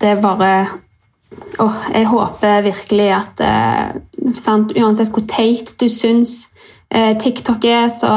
det 0.00 0.14
er 0.14 0.22
bare 0.22 0.54
Åh, 1.58 1.78
jeg 1.90 2.06
håper 2.06 2.60
virkelig 2.62 3.08
at 3.14 3.40
eh, 3.42 3.94
sant, 4.38 4.70
Uansett 4.78 5.10
hvor 5.10 5.24
teit 5.26 5.72
du 5.82 5.88
syns 5.90 6.53
TikTok 6.92 7.64
er, 7.66 7.88
så 7.90 8.10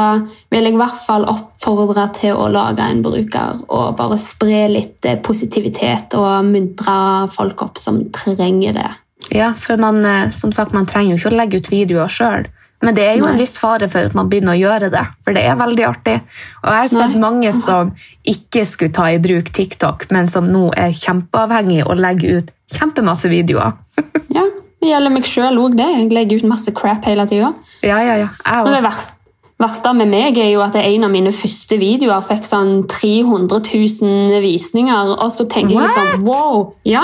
vil 0.52 0.68
jeg 0.68 0.74
i 0.76 0.78
hvert 0.78 1.00
fall 1.02 1.24
oppfordre 1.30 2.04
til 2.14 2.36
å 2.38 2.46
lage 2.52 2.84
en 2.84 3.00
bruker 3.02 3.64
og 3.66 3.96
bare 3.98 4.18
spre 4.20 4.66
litt 4.70 5.08
eh, 5.08 5.18
positivitet 5.24 6.14
og 6.18 6.46
muntre 6.46 7.26
folk 7.32 7.64
opp 7.66 7.80
som 7.80 8.04
trenger 8.14 8.76
det. 8.76 8.90
Ja, 9.34 9.50
for 9.58 9.80
man, 9.80 10.04
eh, 10.04 10.30
som 10.30 10.52
sagt, 10.54 10.76
man 10.76 10.86
trenger 10.86 11.16
jo 11.16 11.20
ikke 11.22 11.34
å 11.34 11.38
legge 11.40 11.60
ut 11.60 11.72
videoer 11.72 12.12
sjøl. 12.12 12.48
Men 12.84 12.94
det 12.94 13.08
er 13.08 13.16
jo 13.18 13.26
en 13.26 13.40
viss 13.40 13.56
fare 13.58 13.88
for 13.90 14.06
at 14.06 14.14
man 14.14 14.28
begynner 14.30 14.54
å 14.54 14.60
gjøre 14.60 14.92
det, 14.92 15.02
for 15.26 15.34
det 15.34 15.42
er 15.50 15.58
veldig 15.58 15.84
artig. 15.88 16.14
Og 16.62 16.68
jeg 16.70 16.84
har 16.84 16.92
sett 16.92 17.16
Nei. 17.16 17.22
mange 17.24 17.50
som 17.56 17.90
ikke 18.22 18.62
skulle 18.70 18.94
ta 18.94 19.08
i 19.10 19.18
bruk 19.22 19.50
TikTok, 19.50 20.06
men 20.14 20.30
som 20.30 20.46
nå 20.46 20.68
er 20.78 20.94
kjempeavhengig 20.94 21.82
og 21.88 21.98
legger 21.98 22.38
ut 22.38 22.54
kjempemasse 22.70 23.32
videoer. 23.32 23.74
Ja, 24.36 24.44
Det 24.78 24.90
gjelder 24.92 25.10
meg 25.10 25.26
sjøl 25.26 25.58
òg, 25.58 25.76
det. 25.78 25.86
Jeg 25.96 26.10
legger 26.14 26.40
ut 26.40 26.50
masse 26.52 26.72
crap 26.76 27.06
hele 27.08 27.24
tida. 27.28 27.52
Ja, 27.82 27.98
ja, 28.06 28.18
ja. 28.20 28.28
Og 28.62 28.70
det 28.70 28.82
verste, 28.84 29.16
verste 29.58 29.92
med 29.98 30.10
meg 30.12 30.38
er 30.38 30.52
jo 30.52 30.62
at 30.62 30.76
en 30.78 31.06
av 31.06 31.10
mine 31.10 31.32
første 31.34 31.78
videoer 31.80 32.22
fikk 32.26 32.46
sånn 32.46 32.74
300 32.90 33.58
000 33.58 34.42
visninger, 34.44 35.14
og 35.18 35.32
så 35.34 35.48
tenker 35.50 35.80
jeg 35.80 35.96
sånn 35.96 36.28
Wow! 36.28 36.74
Ja, 36.86 37.02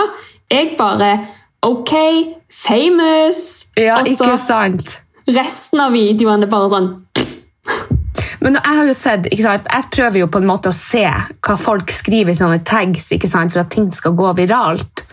jeg 0.53 0.77
bare 0.79 1.17
Ok, 1.65 1.95
famous! 2.53 3.67
Ja, 3.81 3.99
og 3.99 4.07
så 4.07 4.29
ikke 4.29 4.39
sant? 4.39 5.01
resten 5.25 5.81
av 5.81 5.95
videoene 5.97 6.47
bare 6.53 6.69
sånn 6.69 6.89
Men 8.45 8.59
jeg 8.59 8.77
har 8.77 8.85
jo 8.85 8.95
sett, 8.97 9.29
ikke 9.33 9.47
sant? 9.47 9.69
Jeg 9.73 9.89
prøver 9.95 10.21
jo 10.21 10.27
på 10.29 10.43
en 10.43 10.49
måte 10.51 10.69
å 10.69 10.77
se 10.77 11.07
hva 11.09 11.55
folk 11.57 11.89
skriver 11.95 12.35
i 12.35 12.37
sånne 12.37 12.61
tags 12.69 13.09
ikke 13.17 13.31
sant? 13.31 13.55
for 13.55 13.63
at 13.65 13.71
ting 13.73 13.87
skal 13.95 14.13
gå 14.19 14.35
viralt. 14.37 15.07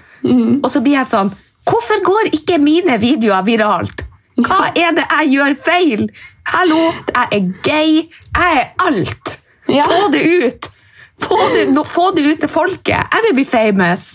Og 0.60 0.68
så 0.70 0.82
blir 0.84 0.98
jeg 1.00 1.08
sånn 1.08 1.32
Hvorfor 1.72 2.04
går 2.04 2.34
ikke 2.36 2.58
mine 2.62 2.98
videoer 3.00 3.46
viralt? 3.48 4.04
Hva 4.42 4.72
er 4.76 4.96
det 4.98 5.06
jeg 5.06 5.32
gjør 5.36 5.56
feil? 5.60 6.04
Hallo, 6.52 6.82
jeg 7.14 7.28
er 7.38 7.48
gay. 7.64 7.94
Jeg 8.36 8.58
er 8.60 8.70
alt. 8.88 9.38
Ja. 9.70 9.86
Få 9.88 10.10
det 10.12 10.24
ut! 10.28 10.68
Få 11.22 11.38
det, 11.54 11.86
få 11.88 12.08
det 12.16 12.26
ut 12.26 12.40
til 12.42 12.50
folket. 12.50 12.98
Jeg 12.98 13.24
vil 13.28 13.36
bli 13.38 13.46
famous. 13.46 14.08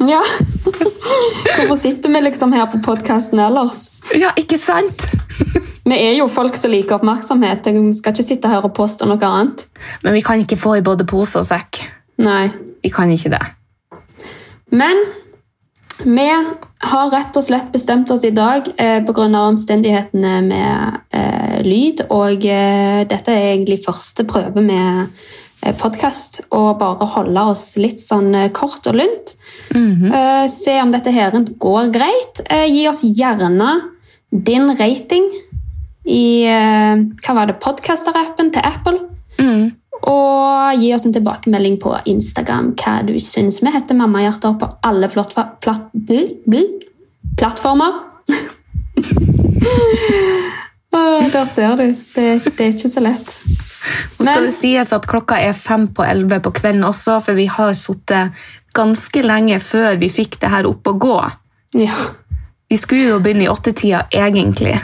Ja. 0.00 0.20
Hvorfor 0.64 1.78
sitter 1.80 2.12
vi 2.12 2.20
liksom 2.26 2.52
her 2.52 2.66
på 2.72 2.80
podkasten 2.84 3.40
ellers? 3.40 3.88
Ja, 4.14 4.34
ikke 4.36 4.58
sant? 4.58 5.06
Vi 5.88 5.96
er 5.96 6.18
jo 6.18 6.26
folk 6.28 6.56
som 6.58 6.68
liker 6.68 6.98
oppmerksomhet. 6.98 7.64
Vi 7.72 7.92
skal 7.96 8.12
ikke 8.12 8.26
sitte 8.26 8.50
her 8.52 8.66
og 8.66 8.74
påstå 8.76 9.06
noe 9.08 9.24
annet. 9.24 9.62
Men 10.02 10.12
vi 10.12 10.20
kan 10.20 10.42
ikke 10.42 10.58
få 10.60 10.74
i 10.76 10.82
både 10.84 11.06
pose 11.08 11.40
og 11.40 11.46
sekk. 11.48 11.80
Nei. 12.20 12.50
Vi 12.84 12.90
kan 12.92 13.08
ikke 13.14 13.32
det. 13.32 13.40
Men 14.76 15.00
vi 16.04 16.26
har 16.78 17.10
rett 17.10 17.36
og 17.36 17.44
slett 17.44 17.72
bestemt 17.74 18.10
oss 18.10 18.24
i 18.24 18.30
dag 18.34 18.68
eh, 18.76 19.00
pga. 19.04 19.26
omstendighetene 19.40 20.34
med 20.46 21.00
eh, 21.10 21.58
lyd. 21.66 22.04
Og 22.14 22.44
eh, 22.46 23.02
dette 23.08 23.34
er 23.34 23.52
egentlig 23.54 23.80
første 23.84 24.26
prøve 24.28 24.62
med 24.62 25.08
eh, 25.62 25.74
podkast. 25.74 26.42
Og 26.54 26.78
bare 26.78 27.08
holde 27.16 27.46
oss 27.50 27.76
litt 27.80 28.00
sånn 28.02 28.30
eh, 28.34 28.50
kort 28.54 28.86
og 28.86 29.00
lunt. 29.00 29.34
eh, 30.12 30.46
se 30.52 30.78
om 30.82 30.94
dette 30.94 31.14
her 31.14 31.34
går 31.58 31.90
greit. 31.94 32.44
Eh, 32.46 32.68
gi 32.70 32.86
oss 32.90 33.02
gjerne 33.02 33.74
din 34.30 34.70
rating 34.78 35.28
i 36.08 36.44
hva 36.48 37.34
var 37.36 37.48
det, 37.50 37.58
podkasterappen 37.60 38.48
til 38.54 38.64
Apple. 38.64 39.00
Mm. 39.40 39.77
Og 40.06 40.78
gi 40.78 40.92
oss 40.94 41.06
en 41.08 41.14
tilbakemelding 41.16 41.78
på 41.82 41.96
Instagram 42.06 42.72
hva 42.78 43.00
du 43.06 43.16
syns. 43.22 43.58
Vi 43.62 43.72
heter 43.74 43.98
Mammahjerter 43.98 44.54
på 44.60 44.68
alle 44.86 45.08
plattformer. 47.38 47.92
Der 51.32 51.44
ser 51.46 51.76
du. 51.76 51.96
Det, 52.14 52.44
det 52.56 52.64
er 52.64 52.72
ikke 52.72 52.88
så 52.90 53.00
lett. 53.04 53.34
Nå 54.18 54.24
skal 54.24 54.34
Men- 54.34 54.44
det 54.48 54.54
sies 54.56 54.92
at 54.92 55.06
klokka 55.06 55.38
er 55.40 55.52
fem 55.56 55.86
på 55.94 56.04
elleve 56.04 56.40
på 56.44 56.50
kvelden 56.56 56.84
også, 56.84 57.20
for 57.24 57.34
vi 57.38 57.46
har 57.46 57.72
sittet 57.76 58.30
ganske 58.74 59.22
lenge 59.22 59.58
før 59.62 59.96
vi 60.00 60.08
fikk 60.12 60.38
det 60.42 60.50
her 60.52 60.66
opp 60.68 60.86
å 60.86 60.92
gå. 60.98 61.18
Ja, 61.78 61.94
Vi 62.70 62.76
skulle 62.76 63.06
jo 63.08 63.18
begynne 63.24 63.46
i 63.46 63.48
åttetida, 63.48 64.02
egentlig. 64.12 64.74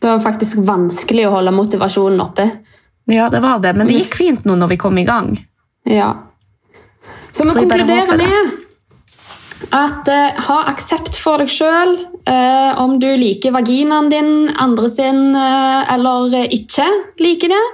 Det 0.00 0.06
var 0.06 0.20
faktisk 0.22 0.56
vanskelig 0.62 1.24
å 1.26 1.30
holde 1.32 1.50
motivasjonen 1.50 2.20
oppe. 2.22 2.44
Ja, 3.08 3.28
det 3.32 3.40
var 3.40 3.60
det, 3.64 3.72
men 3.76 3.88
det 3.88 4.02
gikk 4.02 4.18
fint 4.18 4.44
nå 4.44 4.56
når 4.60 4.74
vi 4.74 4.80
kom 4.80 4.98
i 5.00 5.04
gang. 5.08 5.32
Ja. 5.88 6.12
Så 7.32 7.46
vi 7.48 7.54
konkluderer 7.56 8.18
med 8.20 9.70
at 9.74 10.08
eh, 10.12 10.36
ha 10.48 10.58
aksept 10.70 11.16
for 11.16 11.40
deg 11.40 11.50
sjøl. 11.50 11.96
om 12.78 12.98
du 13.00 13.08
liker 13.16 13.54
vaginaen 13.56 14.10
din, 14.12 14.50
andre 14.60 14.90
sin 14.92 15.34
eh, 15.34 15.94
eller 15.94 16.34
eh, 16.36 16.52
ikke 16.60 16.86
liker 17.18 17.48
det. 17.48 17.64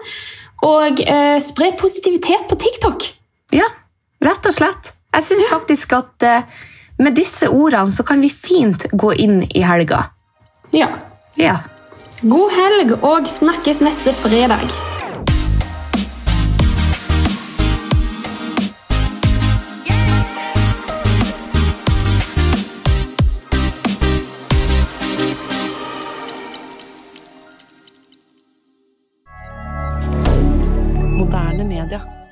Og 0.64 1.02
eh, 1.02 1.40
spre 1.42 1.72
positivitet 1.78 2.46
på 2.48 2.56
TikTok. 2.56 3.08
Ja, 3.52 3.66
rett 4.24 4.46
og 4.46 4.54
slett. 4.54 4.94
Jeg 5.14 5.26
syns 5.28 5.50
faktisk 5.50 5.92
at 5.98 6.26
eh, 6.26 6.46
med 6.98 7.18
disse 7.18 7.50
ordene 7.50 7.92
så 7.92 8.06
kan 8.06 8.22
vi 8.22 8.30
fint 8.30 8.86
gå 8.92 9.12
inn 9.18 9.42
i 9.50 9.62
helga. 9.66 10.06
Ja. 10.74 10.88
Ja. 11.38 11.58
God 12.22 12.54
helg 12.54 12.96
og 13.02 13.28
snakkes 13.28 13.82
neste 13.84 14.14
fredag. 14.16 14.93
D'accord. 31.84 32.23